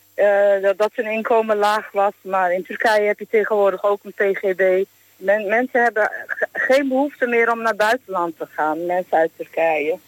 [0.62, 2.12] dat, dat hun inkomen laag was.
[2.20, 4.84] Maar in Turkije heb je tegenwoordig ook een PGB.
[5.24, 8.86] Men, mensen hebben ge- geen behoefte meer om naar buitenland te gaan.
[8.86, 9.98] Mensen uit Turkije.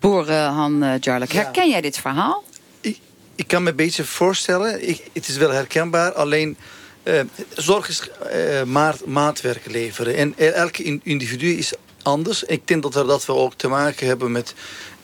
[0.00, 2.44] Boer eh, Han uh, Jarlek, herken jij dit verhaal?
[3.36, 6.56] Ik kan me een beetje voorstellen, ik, het is wel herkenbaar, alleen
[7.02, 7.20] eh,
[7.54, 10.14] zorg is eh, maat, maatwerk leveren.
[10.16, 11.72] En elke in- individu is
[12.02, 12.42] anders.
[12.44, 14.54] Ik denk dat, er, dat we ook te maken hebben met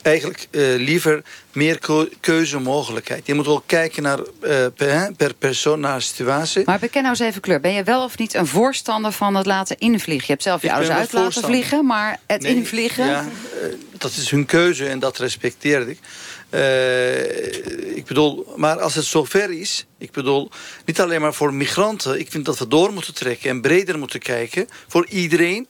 [0.01, 3.25] eigenlijk eh, liever meer keu- keuzemogelijkheid.
[3.25, 6.63] Je moet wel kijken naar, eh, per, per persoon, naar situatie.
[6.65, 7.59] Maar beken nou eens even kleur.
[7.59, 10.25] Ben je wel of niet een voorstander van het laten invliegen?
[10.25, 13.05] Je hebt zelf je Ik ouders uit laten vliegen, maar het Nee, invliegen...
[13.05, 13.25] Ja,
[13.61, 15.99] eh, dat is hun keuze en dat respecteer ik.
[17.95, 19.85] Ik bedoel, maar als het zover is...
[19.97, 20.49] Ik bedoel,
[20.85, 22.19] niet alleen maar voor migranten.
[22.19, 24.67] Ik vind dat we door moeten trekken en breder moeten kijken.
[24.87, 25.67] Voor iedereen.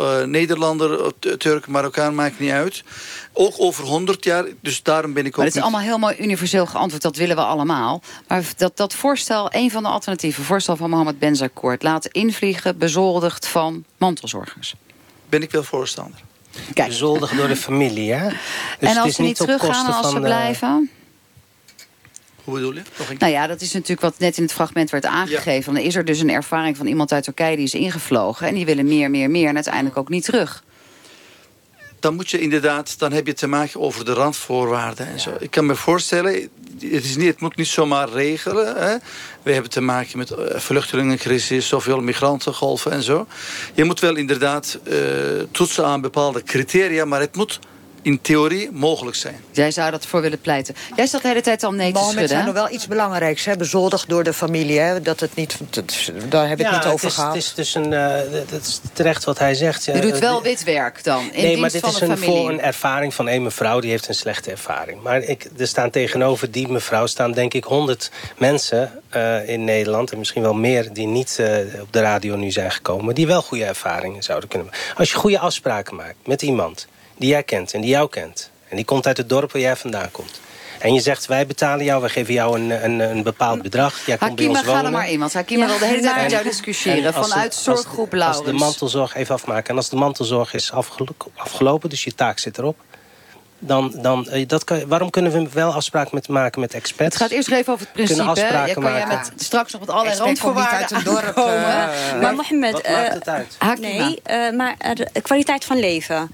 [0.00, 2.82] Eh, Nederlander, T- Turk, Marokkaan, maakt niet uit.
[3.32, 4.44] Ook over 100 jaar.
[4.60, 7.02] Dus daarom ben ik ook Maar het is niet- allemaal heel mooi universeel geantwoord.
[7.02, 8.02] Dat willen we allemaal.
[8.28, 10.44] Maar dat, dat voorstel, een van de alternatieven...
[10.44, 11.82] voorstel van Mohammed Benzakourt...
[11.82, 14.74] laten invliegen bezoldigd van mantelzorgers.
[15.28, 16.20] Ben ik wel voorstander.
[16.74, 16.88] Kijk.
[16.88, 18.28] Bezoldigd door de familie, hè?
[18.28, 18.36] Dus
[18.78, 20.90] en het als is ze niet teruggaan als ze eh, blijven...
[22.44, 22.82] Hoe bedoel je?
[22.98, 25.74] Nog een Nou ja, dat is natuurlijk wat net in het fragment werd aangegeven.
[25.74, 28.46] Dan is er dus een ervaring van iemand uit Turkije die is ingevlogen...
[28.46, 30.62] en die willen meer, meer, meer en uiteindelijk ook niet terug.
[32.00, 35.36] dan moet je inderdaad, dan heb je te maken over de randvoorwaarden en zo.
[35.38, 36.32] Ik kan me voorstellen,
[36.80, 38.76] het, is niet, het moet niet zomaar regelen.
[38.76, 38.96] Hè.
[39.42, 43.26] We hebben te maken met eh, vluchtelingencrisis, zoveel migrantengolven en zo.
[43.74, 44.96] Je moet wel inderdaad eh,
[45.50, 47.58] toetsen aan bepaalde criteria, maar het moet
[48.02, 49.44] in theorie mogelijk zijn.
[49.50, 50.74] Jij zou dat voor willen pleiten.
[50.96, 52.28] Jij staat de hele tijd al nee te schudden.
[52.28, 52.46] zei hè?
[52.46, 53.44] nog wel iets belangrijks.
[53.44, 53.56] Hè?
[53.56, 54.78] Bezoldigd door de familie.
[54.78, 55.00] Hè?
[55.00, 57.34] Dat het niet, dat, daar heb ik ja, niet over het is, gehad.
[57.34, 58.14] Het is dus een, eh,
[58.50, 59.84] het is terecht wat hij zegt.
[59.84, 62.16] Je doet eh, wel wit werk dan, in nee, maar dienst dit van is een,
[62.16, 62.40] familie.
[62.40, 65.02] voor een ervaring van een mevrouw die heeft een slechte ervaring.
[65.02, 70.12] Maar ik, er staan tegenover die mevrouw staan denk ik honderd mensen eh, in Nederland...
[70.12, 73.14] en misschien wel meer die niet eh, op de radio nu zijn gekomen...
[73.14, 74.96] die wel goede ervaringen zouden kunnen maken.
[74.96, 76.86] Als je goede afspraken maakt met iemand
[77.22, 78.50] die jij kent en die jou kent...
[78.68, 80.40] en die komt uit het dorp waar jij vandaan komt...
[80.78, 84.06] En je zegt, wij betalen jou, wij geven jou een, een, een bepaald bedrag.
[84.06, 84.84] Jij komt bij Hakima, ons ga wonen.
[84.86, 87.02] er maar in, want Hakima Ja, wil de hele tijd met jou En discussiëren.
[87.02, 89.70] de- Vanuit als- zorggroep Als de mantelzorg, even afmaken.
[89.70, 92.76] En als de mantelzorg is afgelo- afgelopen, dus je taak zit erop.
[93.58, 97.14] Dan, dan, eh, dat kan, waarom kunnen we wel afspraken met, maken met experts?
[97.14, 98.22] Het gaat eerst even over het principe.
[98.22, 99.30] Afspraken Ja, kan jij maken.
[99.32, 101.54] met straks nog met allerlei randvoorwaarden uit een dorp, aankomen.
[101.54, 103.54] eh, Maar Mohammed, Wat maakt eh, het uit?
[103.58, 103.86] Hakima.
[103.88, 106.30] nee, eh, maar de kwaliteit van leven.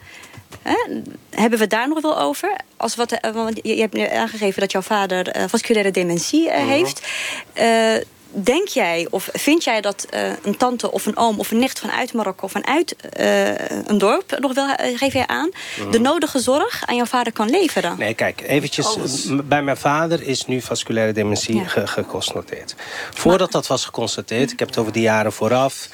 [1.30, 2.56] Hebben we het daar nog wel over?
[2.76, 6.52] Als wat, eh, want je, hebt nu aangegeven dat jouw vader eh, vasculaire dementie Mhm.
[6.58, 7.06] eh, heeft.
[7.52, 7.94] Eh,
[8.30, 11.78] denk jij of vind jij dat uh, een tante of een oom of een nicht
[11.80, 12.44] vanuit Marokko...
[12.44, 13.48] of vanuit uh,
[13.86, 15.50] een dorp, nog wel, geef jij aan...
[15.80, 15.90] Mhm.
[15.90, 17.94] de nodige zorg aan jouw vader kan leveren?
[17.98, 18.96] Nee, kijk, eventjes.
[19.44, 21.64] Bij mijn vader is nu vasculaire dementie Ja.
[21.66, 22.74] ge- geconstateerd.
[23.14, 25.88] Voordat dat was geconstateerd, ik heb het over de jaren vooraf...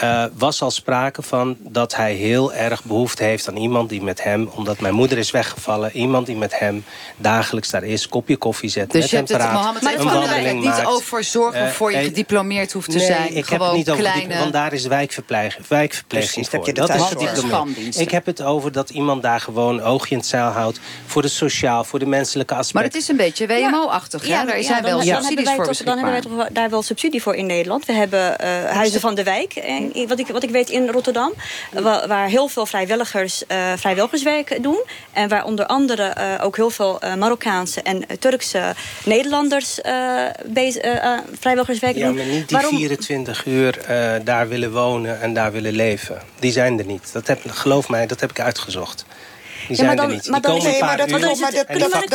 [0.00, 4.22] eh, was al sprake van dat hij heel erg behoefte heeft aan iemand die met
[4.22, 4.50] hem...
[4.54, 6.84] omdat mijn moeder is weggevallen, iemand die met hem
[7.16, 8.08] dagelijks daar is...
[8.08, 9.58] kopje koffie zet, Dus met je hem hebt het, praat,
[10.02, 10.86] Mohammed, het niet maakt.
[10.86, 13.36] over zorgen Eh, waarvoor je eh, gediplomeerd hoeft te nee, zijn.
[13.36, 14.28] ik heb het niet over kleine...
[14.28, 16.58] die, want daar is wijkverpleging, wijkverpleging Precies, voor.
[16.58, 17.40] heb je de dat is.
[17.40, 18.02] Spandiensten.
[18.02, 20.80] Ik heb het over dat iemand daar gewoon een oogje in het zeil houdt...
[21.06, 22.90] voor de sociaal, voor de menselijke Maar aspecten.
[22.92, 24.44] het is een beetje WMO-achtig, hè?
[24.44, 27.22] Daar zijn wel dan, dan hebben subsidies wij voor dan hebben wij daar wel subsidie
[27.22, 27.86] voor in Nederland.
[27.86, 29.54] We hebben eh, Huizen van de Wijk,
[30.08, 31.32] wat, ik, wat ik weet in Rotterdam...
[31.72, 34.82] wa- waar heel veel vrijwilligers eh, vrijwilligerswerk doen.
[35.12, 38.74] En waar onder andere eh, ook heel veel eh, Marokkaanse en Turkse
[39.04, 39.78] Nederlanders
[41.40, 42.16] vrijwilligerswerk Ja, doen.
[42.16, 43.78] maar niet die 24 uur
[44.24, 46.22] daar willen wonen en daar willen leven.
[46.38, 47.12] Die zijn er niet.
[47.12, 49.04] Dat heb, geloof mij, dat heb ik uitgezocht.
[49.68, 50.22] Die Ja, maar zijn dan- er niet.
[50.22, 52.10] Die maar dan is- maar paar dat, maar dat, dat, dat, dat,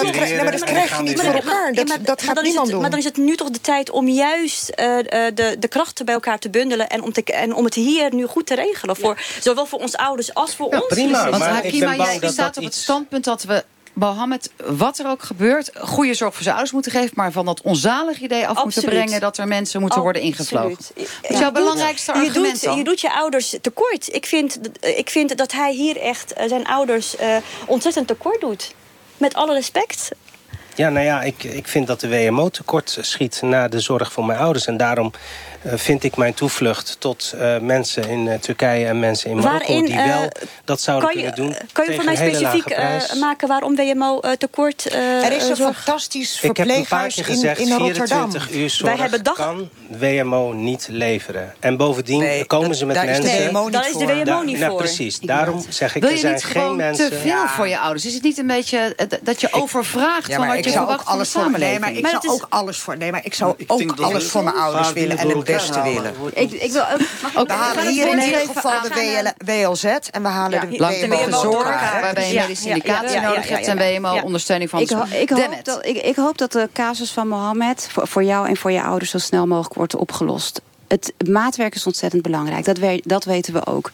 [0.52, 1.74] dat krijg je niet voor elkaar.
[1.74, 2.82] Ja, Dat, dat gaat dan is niemand het, doen.
[2.82, 6.06] Maar dan is het nu toch de tijd om juist eh, eh, de, de krachten
[6.06, 6.88] bij elkaar te bundelen...
[6.90, 8.96] en om, te, en om het hier nu goed te regelen.
[8.96, 10.88] Voor, zowel voor ons ouders als voor Ja, ons.
[10.88, 11.30] prima.
[11.30, 13.64] Want maar ik ben bang jij dat staat dat op het standpunt dat we
[13.96, 17.62] Mohammed, wat er ook gebeurt, goede zorg voor zijn ouders moeten geven, maar van dat
[17.62, 20.78] onzalig idee af moeten brengen dat er mensen moeten worden ingevlogen.
[20.78, 21.10] Absoluut.
[21.22, 22.78] Wat is jouw belangrijkste je argument doet, dan?
[22.78, 24.14] je doet je ouders tekort.
[24.14, 28.76] Ik vind, ik vind dat hij hier echt eh, zijn ouders eh, ontzettend tekort doet.
[29.18, 30.10] Met alle respect.
[30.76, 34.26] Ja, nou ja, ik, ik vind dat de WMO tekort schiet naar de zorg voor
[34.26, 34.66] mijn ouders.
[34.66, 35.12] En daarom
[35.74, 39.58] vind ik mijn toevlucht tot eh, mensen in eh, Turkije en mensen in Marokko...
[39.68, 42.66] Waarin, die wel eh, dat zouden je, kunnen doen eh, kan je voor mij specifiek
[42.66, 45.84] eh, maken waarom WMO eh, tekort eh Er is een zorg?
[45.84, 48.32] fantastisch Ik heb een paar verpleeghuis keer in, gezegd, in Rotterdam.
[48.32, 51.54] 24 uur zorg Wij hebben dag- kan WMO niet leveren.
[51.60, 53.50] En bovendien Nee, komen dat- ze met is mensen...
[53.52, 54.08] WMO niet Daar is de voor.
[54.16, 54.80] WMO Daar- niet nou, voor.
[54.80, 57.10] precies, daarom zeg ik, Wil er zijn geen mensen...
[57.10, 58.06] te veel voor je ouders?
[58.06, 60.78] Is het niet een beetje eh, dat je overvraagt Ja, van maar wat ik je
[60.78, 61.72] verwacht van de alles voor, samenleving?
[61.72, 64.26] nee, maar ik Maar zou is- ook alles voor, nee, maar ik zou ook alles
[64.26, 65.94] voor mijn ouders willen en het halen.
[65.94, 66.14] willen.
[66.34, 67.00] Ik, ik wil ook...
[67.36, 71.92] Ook, We halen hier in ieder geval de WLZ en we halen de WMO zorg,
[72.02, 73.68] waarbij je medische indicatie nodig hebt...
[73.68, 73.78] en.
[73.78, 77.28] WMO ondersteuning van Ik, ho- ik, hoop dat, ik, ik hoop dat de casus van
[77.28, 80.62] Mohammed voor, voor jou en voor je ouders zo snel mogelijk wordt opgelost.
[80.88, 83.92] Het maatwerk is ontzettend belangrijk, dat, we, dat weten we ook.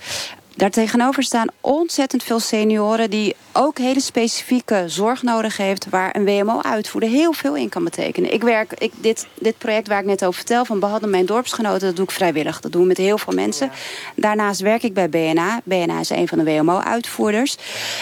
[0.56, 7.10] Daartegenover staan ontzettend veel senioren die ook hele specifieke zorg nodig heeft, waar een WMO-uitvoerder
[7.10, 8.34] heel veel in kan betekenen.
[8.34, 11.88] Ik werk, ik, dit, dit project waar ik net over vertel, van behandelen mijn dorpsgenoten,
[11.88, 12.60] dat doe ik vrijwillig.
[12.60, 13.72] Dat doen we met heel veel mensen.
[14.16, 15.62] Daarnaast werk ik bij BNA.
[15.64, 17.58] BNA is een van de WMO-uitvoerders.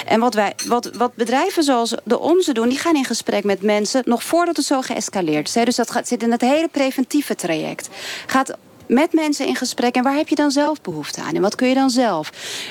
[0.06, 3.62] En wat, wij, wat, wat bedrijven zoals de onze doen, die gaan in gesprek met
[3.62, 5.64] mensen nog voordat het zo geëscaleerd is.
[5.66, 7.89] Dus dat gaat, zit in het hele preventieve traject.
[8.26, 8.58] Gaat
[8.90, 9.96] met mensen in gesprek.
[9.96, 11.36] En waar heb je dan zelf behoefte aan?
[11.36, 12.30] En wat kun je dan zelf?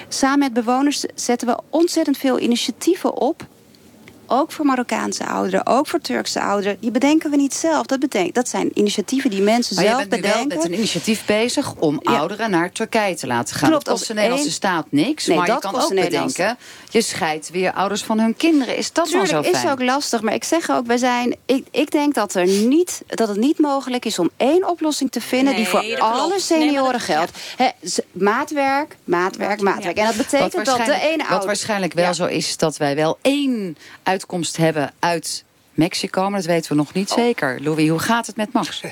[0.08, 3.46] Samen met bewoners zetten we ontzettend veel initiatieven op.
[4.30, 6.76] Ook voor Marokkaanse ouderen, ook voor Turkse ouderen.
[6.80, 7.86] Die bedenken we niet zelf.
[7.86, 10.56] Dat, bedenkt, dat zijn initiatieven die mensen Maar je zelf bent nu wel bedenken.
[10.58, 12.18] met een initiatief bezig om Ja.
[12.18, 13.68] ouderen naar Turkije te laten gaan.
[13.68, 15.26] Klopt, dat kost als de Nederlandse staat niks.
[15.26, 16.58] Nee, maar je dat kan kost ook bedenken,
[16.90, 18.76] je scheidt weer ouders van hun kinderen.
[18.76, 19.72] Is dat Tuurlijk dan zo is fijn?
[19.72, 23.28] ook lastig, maar ik zeg ook, wij zijn, ik, ik denk dat, er niet, dat
[23.28, 26.00] het niet mogelijk is om één oplossing te vinden die voor klopt.
[26.00, 27.30] alle Nee, senioren geldt.
[28.12, 29.96] Maatwerk, maatwerk, maatwerk.
[29.96, 31.46] En dat betekent dat de ene wat ouder...
[31.46, 32.12] waarschijnlijk wel Ja.
[32.12, 35.44] zo is, is dat wij wel één uitkomst hebben uit
[35.78, 36.22] Mexico.
[36.30, 37.58] Maar dat weten we nog niet zeker.
[37.62, 38.82] Louis, hoe gaat het met Max?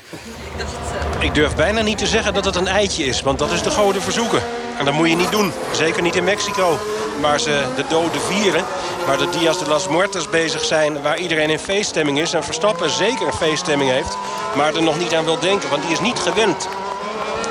[1.19, 3.71] Ik durf bijna niet te zeggen dat het een eitje is, want dat is de
[3.71, 4.43] goden verzoeken.
[4.79, 5.53] En dat moet je niet doen.
[5.73, 6.79] Zeker niet in Mexico,
[7.21, 8.65] waar ze de doden vieren.
[9.07, 12.33] Waar de Dias de las Muertes bezig zijn, waar iedereen in feeststemming is.
[12.33, 14.17] En Verstappen zeker een feeststemming heeft,
[14.57, 15.71] maar er nog niet aan wil denken.
[15.71, 16.69] Want die is niet gewend.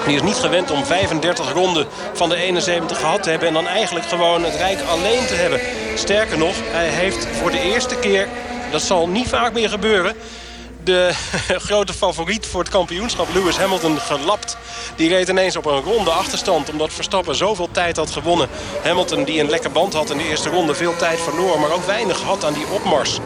[0.06, 3.48] Die is niet gewend om 35 ronden van de 71 gehad te hebben...
[3.48, 5.60] en dan eigenlijk gewoon het Rijk alleen te hebben.
[5.96, 8.28] Sterker nog, hij heeft voor de eerste keer...
[8.72, 10.16] dat zal niet vaak meer gebeuren
[10.86, 11.12] de
[11.68, 14.58] grote favoriet voor het kampioenschap, Lewis Hamilton, gelapt.
[14.96, 18.50] Die reed ineens op een ronde achterstand omdat Verstappen zoveel tijd had gewonnen.
[18.84, 21.60] Hamilton die een lekker band had in de eerste ronde, veel tijd verloor...
[21.60, 23.20] maar ook weinig had aan die opmars.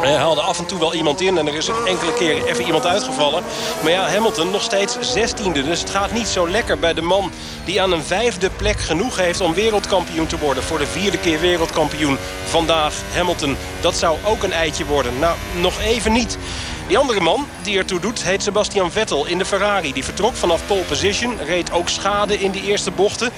[0.00, 2.86] Hij haalde af en toe wel iemand in en er is enkele keer even iemand
[2.86, 3.42] uitgevallen.
[3.82, 5.62] Maar ja, Hamilton nog steeds zestiende.
[5.62, 7.30] Dus het gaat niet zo lekker bij de man
[7.64, 10.62] die aan een vijfde plek genoeg heeft om wereldkampioen te worden.
[10.62, 13.56] Voor de vierde keer wereldkampioen vandaag Hamilton.
[13.80, 15.18] Dat zou ook een eitje worden.
[15.18, 16.38] Nou, nog even niet.
[16.86, 19.92] Die andere man die ertoe doet heet Sebastian Vettel in de Ferrari.
[19.92, 23.30] Die vertrok vanaf pole position, reed ook schade in die eerste bochten.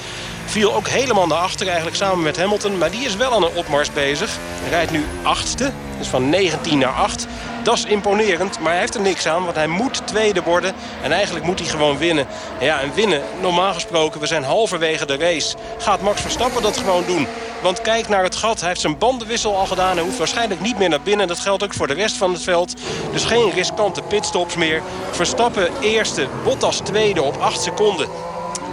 [0.45, 2.79] Viel ook helemaal naar achter eigenlijk samen met Hamilton.
[2.79, 4.39] Maar die is wel aan een opmars bezig.
[4.69, 7.27] Rijdt nu achtste, dus van 19 naar 8.
[7.67, 9.45] Dat is imponerend, maar hij heeft er niks aan.
[9.45, 10.75] Want hij moet tweede worden.
[11.03, 12.27] En eigenlijk moet hij gewoon winnen.
[12.61, 15.57] Ja, en winnen, normaal gesproken, we zijn halverwege de race.
[15.79, 17.27] Gaat Max Verstappen dat gewoon doen?
[17.63, 18.61] Want kijk naar het gat.
[18.61, 19.97] Hij heeft zijn bandenwissel al gedaan.
[19.97, 21.29] Hij hoeft waarschijnlijk niet meer naar binnen.
[21.29, 22.75] Dat geldt ook voor de rest van het veld.
[23.13, 24.83] Dus geen riskante pitstops meer.
[25.11, 28.09] Verstappen eerste, Bottas tweede op 8 seconden.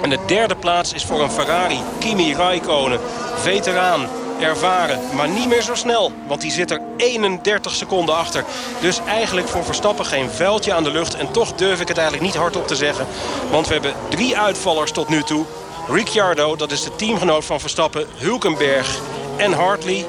[0.01, 1.79] En de derde plaats is voor een Ferrari.
[1.99, 2.99] Kimi Raikkonen,
[3.35, 4.07] veteraan,
[4.43, 6.11] ervaren, maar niet meer zo snel.
[6.27, 8.45] Want die zit er 31 seconden achter.
[8.81, 11.15] Dus eigenlijk voor Verstappen geen vuiltje aan de lucht.
[11.15, 13.07] En toch durf ik het eigenlijk niet hardop te zeggen.
[13.51, 15.45] Want we hebben drie uitvallers tot nu toe.
[15.87, 18.99] Ricciardo, dat is de teamgenoot van Verstappen, Hulkenberg
[19.37, 20.05] en Hartley.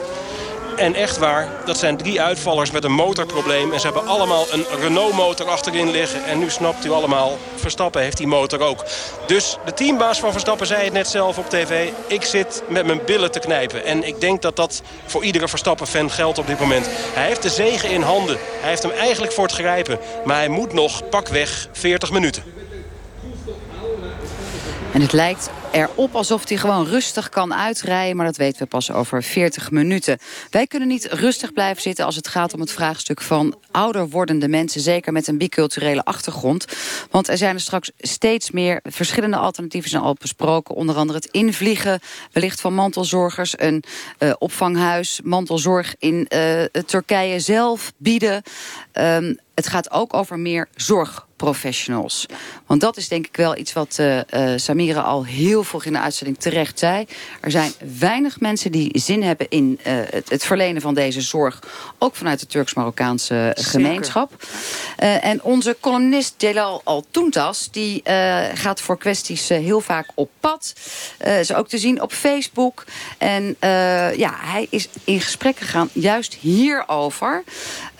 [0.76, 3.72] En echt waar, dat zijn drie uitvallers met een motorprobleem.
[3.72, 6.24] En ze hebben allemaal een Renault-motor achterin liggen.
[6.24, 8.84] En nu snapt u allemaal, Verstappen heeft die motor ook.
[9.26, 11.88] Dus de teambaas van Verstappen zei het net zelf op tv.
[12.06, 13.84] Ik zit met mijn billen te knijpen.
[13.84, 16.86] En ik denk dat dat voor iedere Verstappen-fan geldt op dit moment.
[17.14, 18.38] Hij heeft de zegen in handen.
[18.60, 19.98] Hij heeft hem eigenlijk voor het grijpen.
[20.24, 22.42] Maar hij moet nog pakweg 40 minuten.
[24.92, 28.16] En het lijkt erop alsof hij gewoon rustig kan uitrijden...
[28.16, 30.18] maar dat weten we pas over 40 minuten.
[30.50, 34.48] Wij kunnen niet rustig blijven zitten als het gaat om het vraagstuk van ouder wordende
[34.48, 34.80] mensen...
[34.80, 36.64] zeker met een biculturele achtergrond.
[37.10, 40.74] Want er zijn er straks steeds meer verschillende alternatieven zijn al besproken.
[40.74, 42.00] Onder andere het invliegen,
[42.32, 43.54] wellicht van mantelzorgers...
[43.56, 43.84] een
[44.18, 48.42] uh, opvanghuis, mantelzorg in uh, Turkije zelf bieden...
[48.92, 50.68] Um, het gaat ook over meer
[51.44, 52.26] zorgprofessionals.
[52.66, 54.20] Want dat is denk ik wel iets wat uh,
[54.56, 57.06] Samira al heel vroeg in de uitzending terecht zei.
[57.40, 61.62] Er zijn weinig mensen die zin hebben in uh, het, het, verlenen van deze zorg.
[61.98, 64.46] Ook vanuit de Turks-Marokkaanse gemeenschap.
[64.96, 67.68] en onze columnist Jelal Al-Toentas...
[67.70, 68.02] die
[68.54, 70.72] gaat voor kwesties heel vaak op pad.
[71.18, 72.84] is ook te zien op Facebook.
[73.18, 73.56] En
[74.16, 77.42] ja, hij is in gesprek gegaan juist hierover.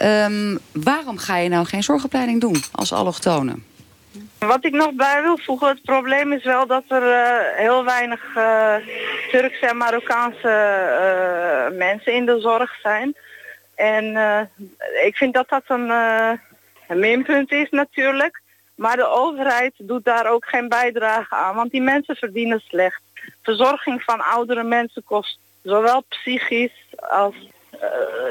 [0.02, 2.92] Um, waarom ga je nou geen zorgopleiding doen als
[4.38, 8.34] Wat ik nog bij wil voegen, het probleem is wel dat er uh, heel weinig
[8.36, 8.74] uh,
[9.30, 10.48] Turkse en Marokkaanse
[11.70, 13.14] uh, mensen in de zorg zijn.
[13.74, 14.16] En
[15.04, 15.90] ik vind dat dat een,
[16.88, 18.42] een minpunt is natuurlijk.
[18.74, 23.00] Maar de overheid doet daar ook geen bijdrage aan, want die mensen verdienen slecht.
[23.42, 27.34] Verzorging van oudere mensen kost zowel psychisch als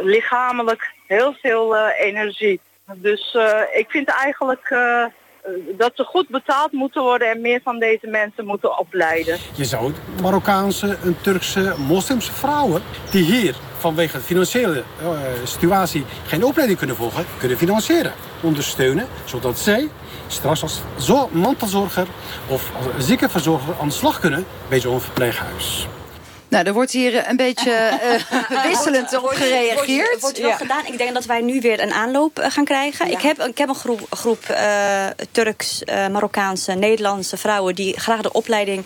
[0.01, 2.60] lichamelijk heel veel energie.
[2.96, 5.06] Dus uh, ik vind eigenlijk uh,
[5.78, 9.38] dat ze goed betaald moeten worden en meer van deze mensen moeten opleiden.
[9.56, 12.82] Je zou Marokkaanse en Turkse moslimse vrouwen
[13.12, 15.10] die hier vanwege de financiële uh,
[15.44, 19.90] situatie geen opleiding kunnen volgen, kunnen financieren, ondersteunen, zodat zij
[20.28, 22.08] straks als zo mantelzorger
[22.48, 25.88] of als ziekenverzorger aan de slag kunnen bij zo'n verpleeghuis.
[26.54, 27.72] Nou, er wordt hier een beetje
[28.51, 30.14] uh, wisselend op gereageerd.
[30.14, 30.56] Er wordt, wel ja.
[30.56, 30.86] gedaan.
[30.86, 33.08] Ik denk dat wij nu weer een aanloop uh, gaan krijgen.
[33.08, 33.18] Ja.
[33.18, 37.76] Ik, heb, ik heb een groep, groep uh, Turks, Marokkaanse, Nederlandse vrouwen...
[37.76, 38.86] die graag de opleiding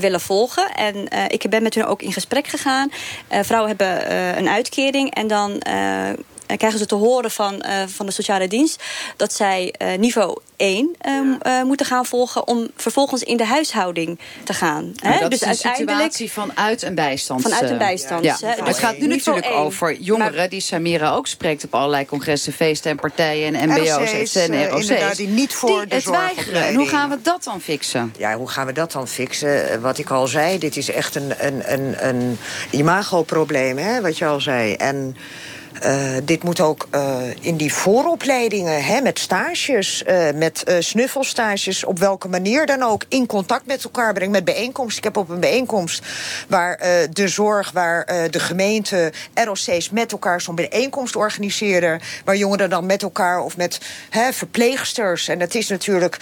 [0.00, 0.70] willen volgen.
[0.74, 2.90] En ik ben met hun ook in gesprek gegaan.
[3.28, 5.62] vrouwen hebben een uitkering en dan
[6.56, 8.82] krijgen ze te horen van, uh, van de sociale dienst...
[9.16, 12.46] dat zij uh, niveau 1 um, uh, moeten gaan volgen...
[12.46, 14.92] om vervolgens in de huishouding te gaan.
[14.96, 15.18] Hè?
[15.18, 17.42] Dat dus is een uiteindelijk situatie vanuit een bijstand.
[17.42, 18.24] Vanuit een bijstand.
[18.24, 18.36] Ja.
[18.40, 18.54] Ja.
[18.54, 19.54] Dus het gaat nu natuurlijk 1.
[19.54, 20.34] over jongeren...
[20.34, 23.54] Maar, die Samira ook spreekt op allerlei congressen, feesten en partijen...
[23.54, 25.16] en mbo's en ROC's.
[25.16, 26.56] die niet voor die de zorgopleiding.
[26.56, 28.14] En hoe gaan we dat dan fixen?
[28.18, 29.80] Ja, hoe gaan we dat dan fixen?
[29.80, 32.38] Wat ik al zei, dit is echt een, een, een, een
[32.70, 34.74] imagoprobleem, hè, wat je al zei.
[34.74, 35.16] En...
[35.84, 41.98] Uh, dit moet ook uh, in die vooropleidingen, hè, met stages, uh, met snuffelstages, op
[41.98, 44.98] welke manier dan ook, in contact met elkaar brengen, met bijeenkomsten.
[44.98, 46.06] Ik heb op een bijeenkomst
[46.48, 46.78] waar
[47.10, 53.02] de zorg, waar de gemeente, ROC's met elkaar zo'n bijeenkomst organiseren, waar jongeren dan met
[53.02, 55.28] elkaar of met hè, verpleegsters.
[55.28, 56.16] En het is natuurlijk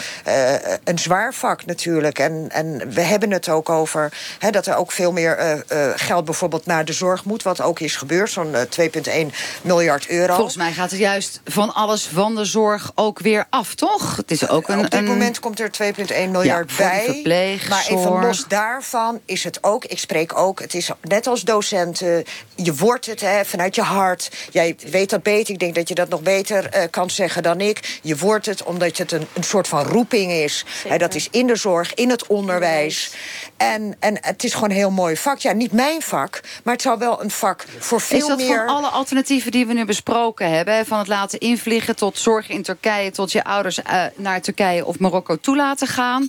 [0.84, 2.18] een zwaar vak natuurlijk.
[2.18, 5.64] En, en we hebben het ook over hè, dat er ook veel meer
[5.96, 10.34] geld bijvoorbeeld naar de zorg moet, wat ook is gebeurd, zo'n 2,1 miljard euro.
[10.34, 14.16] Volgens mij gaat het juist van alles van de zorg ook weer af, toch?
[14.16, 15.04] Het is ook een, Op dit een...
[15.06, 17.60] moment komt er 2,1 miljard ja, bij.
[17.68, 20.60] Maar even los daarvan is het ook, ik spreek ook...
[20.60, 22.24] het is net als docenten,
[22.54, 24.30] je wordt het hè, vanuit je hart.
[24.50, 27.60] Jij weet dat beter, ik denk dat je dat nog beter uh, kan zeggen dan
[27.60, 27.98] ik.
[28.02, 30.64] Je wordt het omdat het een, een soort van roeping is.
[30.88, 33.12] Hè, dat is in de zorg, in het onderwijs.
[33.56, 35.38] En, en het is gewoon een heel mooi vak.
[35.38, 38.28] Ja, niet mijn vak, maar het zou wel een vak voor veel meer...
[38.30, 38.66] Is dat meer...
[38.66, 40.86] van alle alternatieven die we nu besproken hebben...
[40.86, 43.10] van het laten invliegen tot zorg in Turkije...
[43.10, 46.28] tot je ouders uh, naar Turkije of Marokko toe laten gaan...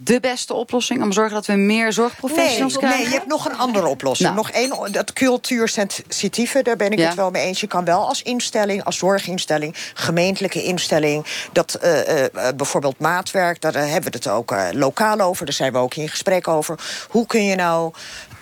[0.00, 1.02] de beste oplossing...
[1.02, 3.00] om te zorgen dat we meer zorgprofessionals nee, krijgen?
[3.00, 4.28] Nee, je hebt nog een andere oplossing.
[4.34, 4.40] Nou.
[4.40, 7.06] Nog één, dat cultuursensitieve, daar ben ik Ja.
[7.06, 7.60] het wel mee eens.
[7.60, 11.26] Je kan wel als instelling, als zorginstelling, gemeentelijke instelling...
[11.52, 15.44] dat eh, eh, eh, bijvoorbeeld maatwerk, daar eh, hebben we het ook eh, lokaal over.
[15.44, 16.78] Daar zijn we ook in gesprek over.
[17.08, 17.92] Hoe kun je nou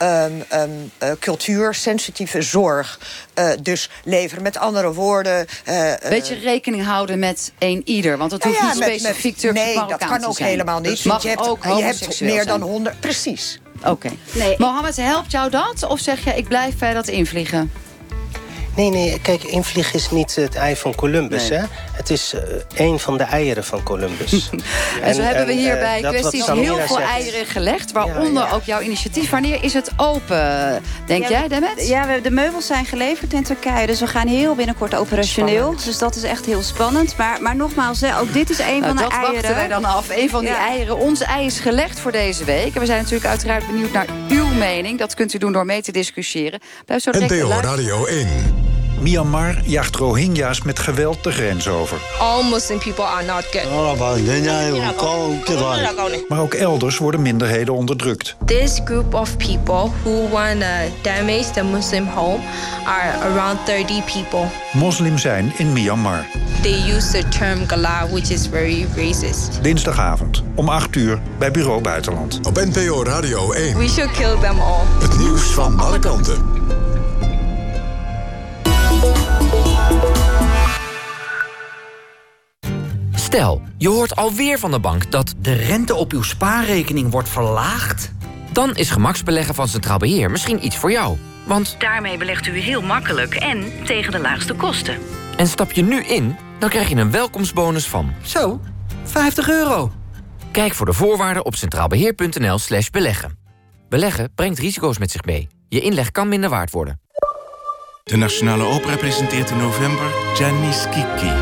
[0.00, 3.00] ehm ehm, eh, cultuursensitieve zorg
[3.34, 4.42] eh, dus leveren?
[4.42, 5.46] Met andere woorden...
[5.64, 8.18] eh, eh, Beetje rekening houden met een ieder.
[8.18, 11.02] Want het hoeft niet met- specifiek Turks Nee, dat kan ook helemaal niet.
[11.02, 12.60] Want mag je hebt, ook je hebt meer dan.
[12.60, 13.00] 100.
[13.00, 13.60] Precies.
[13.84, 14.10] Oké.
[14.58, 15.86] Mohammed, helpt jou dat?
[15.88, 17.72] Of zeg je, ik blijf bij dat invliegen?
[18.76, 21.58] Nee, nee, kijk, invliegen is niet het ei van Columbus, Nee.
[21.58, 21.64] hè?
[21.92, 24.32] Het is eh, een van de eieren van Columbus.
[25.02, 27.92] En, zo hebben we hier eh, bij dat kwesties heel veel zegt- eieren gelegd.
[27.92, 29.30] Waaronder ook jouw initiatief.
[29.30, 31.86] Wanneer is het open, denk Ja, jij, Demet?
[31.88, 33.86] Ja, we, de meubels zijn geleverd in Turkije.
[33.86, 35.54] Dus we gaan heel binnenkort operationeel.
[35.56, 35.84] Spannend.
[35.84, 37.16] Dus dat is echt heel spannend.
[37.16, 39.32] Maar, maar nogmaals, hè, ook dit is een Nou, van de dat eieren.
[39.34, 40.08] wachten wij dan af.
[40.16, 40.68] Een van die Ja.
[40.68, 40.98] eieren.
[40.98, 42.74] Ons ei is gelegd voor deze week.
[42.74, 44.98] En we zijn natuurlijk uiteraard benieuwd naar uw mening.
[44.98, 46.60] Dat kunt u doen door mee te discussiëren.
[46.86, 47.48] Blijf zo direct NPO.
[47.60, 48.28] Radio 1.
[49.00, 51.98] Myanmar jaagt Rohingya's met geweld de grens over.
[52.18, 53.64] all Muslim people are not good.
[56.28, 58.36] Maar ook elders worden minderheden onderdrukt.
[58.44, 60.66] This group of people who want to
[61.02, 62.38] damage the Muslim home
[62.84, 64.46] are around 30 people.
[64.72, 66.26] Moslim zijn in Myanmar.
[66.62, 69.58] They use the term Gala, which is very racist.
[69.62, 72.40] Dinsdagavond om 8 uur bij Bureau Buitenland.
[72.46, 73.78] Op NPO Radio 1.
[73.78, 74.84] We should kill them all.
[75.00, 76.79] Het nieuws van alle kanten.
[83.14, 88.12] Stel, je hoort alweer van de bank dat de rente op uw spaarrekening wordt verlaagd.
[88.52, 91.16] Dan is gemaksbeleggen van Centraal Beheer misschien iets voor jou.
[91.46, 94.98] Want Daarmee belegt u heel makkelijk en tegen de laagste kosten.
[95.36, 98.12] en stap je nu in, dan krijg je een welkomstbonus van...
[98.22, 98.60] Zo,
[99.04, 99.92] 50 euro.
[100.52, 103.38] Kijk voor de voorwaarden op centraalbeheer.nl slash beleggen.
[103.88, 105.48] Beleggen brengt risico's met zich mee.
[105.68, 107.00] Je inleg kan minder waard worden.
[108.02, 111.32] De Nationale Opera presenteert in november Gianni Schicchi.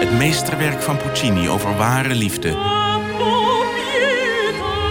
[0.00, 2.48] Het meesterwerk van Puccini over ware liefde.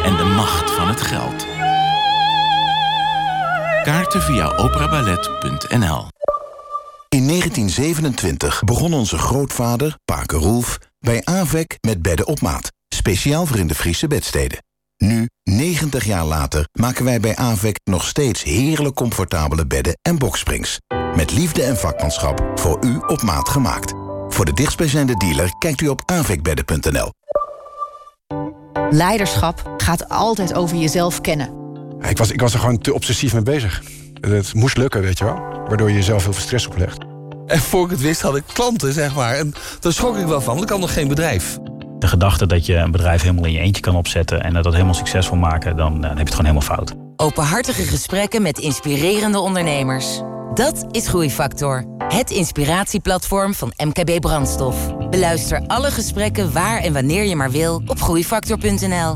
[0.04, 1.46] En de macht van het geld.
[3.84, 6.08] Kaarten via operaballet.nl
[7.10, 12.72] In 1927 begon onze grootvader, Pake Roelf, bij AVEC met bedden op maat.
[12.96, 14.64] Speciaal voor in de Friese bedsteden.
[14.98, 20.80] Nu, 90 jaar later, maken wij bij AVEC nog steeds heerlijk comfortabele bedden en boksprings.
[21.16, 23.94] Met liefde en vakmanschap voor u op maat gemaakt.
[24.28, 27.10] Voor de dichtstbijzijnde dealer kijkt u op avecbedden.nl.
[28.90, 31.50] Leiderschap gaat altijd over jezelf kennen.
[32.10, 33.84] Ik was, ik was er gewoon te obsessief mee bezig.
[34.14, 35.40] Het moest lukken, weet je wel.
[35.68, 36.98] Waardoor je jezelf heel veel stress oplegt.
[37.46, 39.36] En voor ik het wist had ik klanten, zeg maar.
[39.36, 41.58] En daar schrok ik wel van, want ik had nog geen bedrijf.
[42.06, 44.44] De gedachte dat je een bedrijf helemaal in je eentje kan opzetten...
[44.44, 46.94] en dat dat helemaal succesvol maken, dan, eh, dan heb je het gewoon helemaal fout.
[47.16, 50.22] Openhartige gesprekken met inspirerende ondernemers.
[50.54, 51.86] Dat is Groeifactor.
[52.08, 54.96] Het inspiratieplatform van MKB Brandstof.
[55.10, 59.16] Beluister alle gesprekken waar en wanneer je maar wil op groeifactor.nl.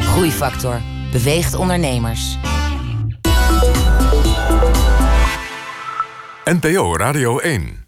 [0.00, 0.80] Groeifactor
[1.12, 2.36] beweegt ondernemers.
[6.44, 7.87] NPO Radio 1.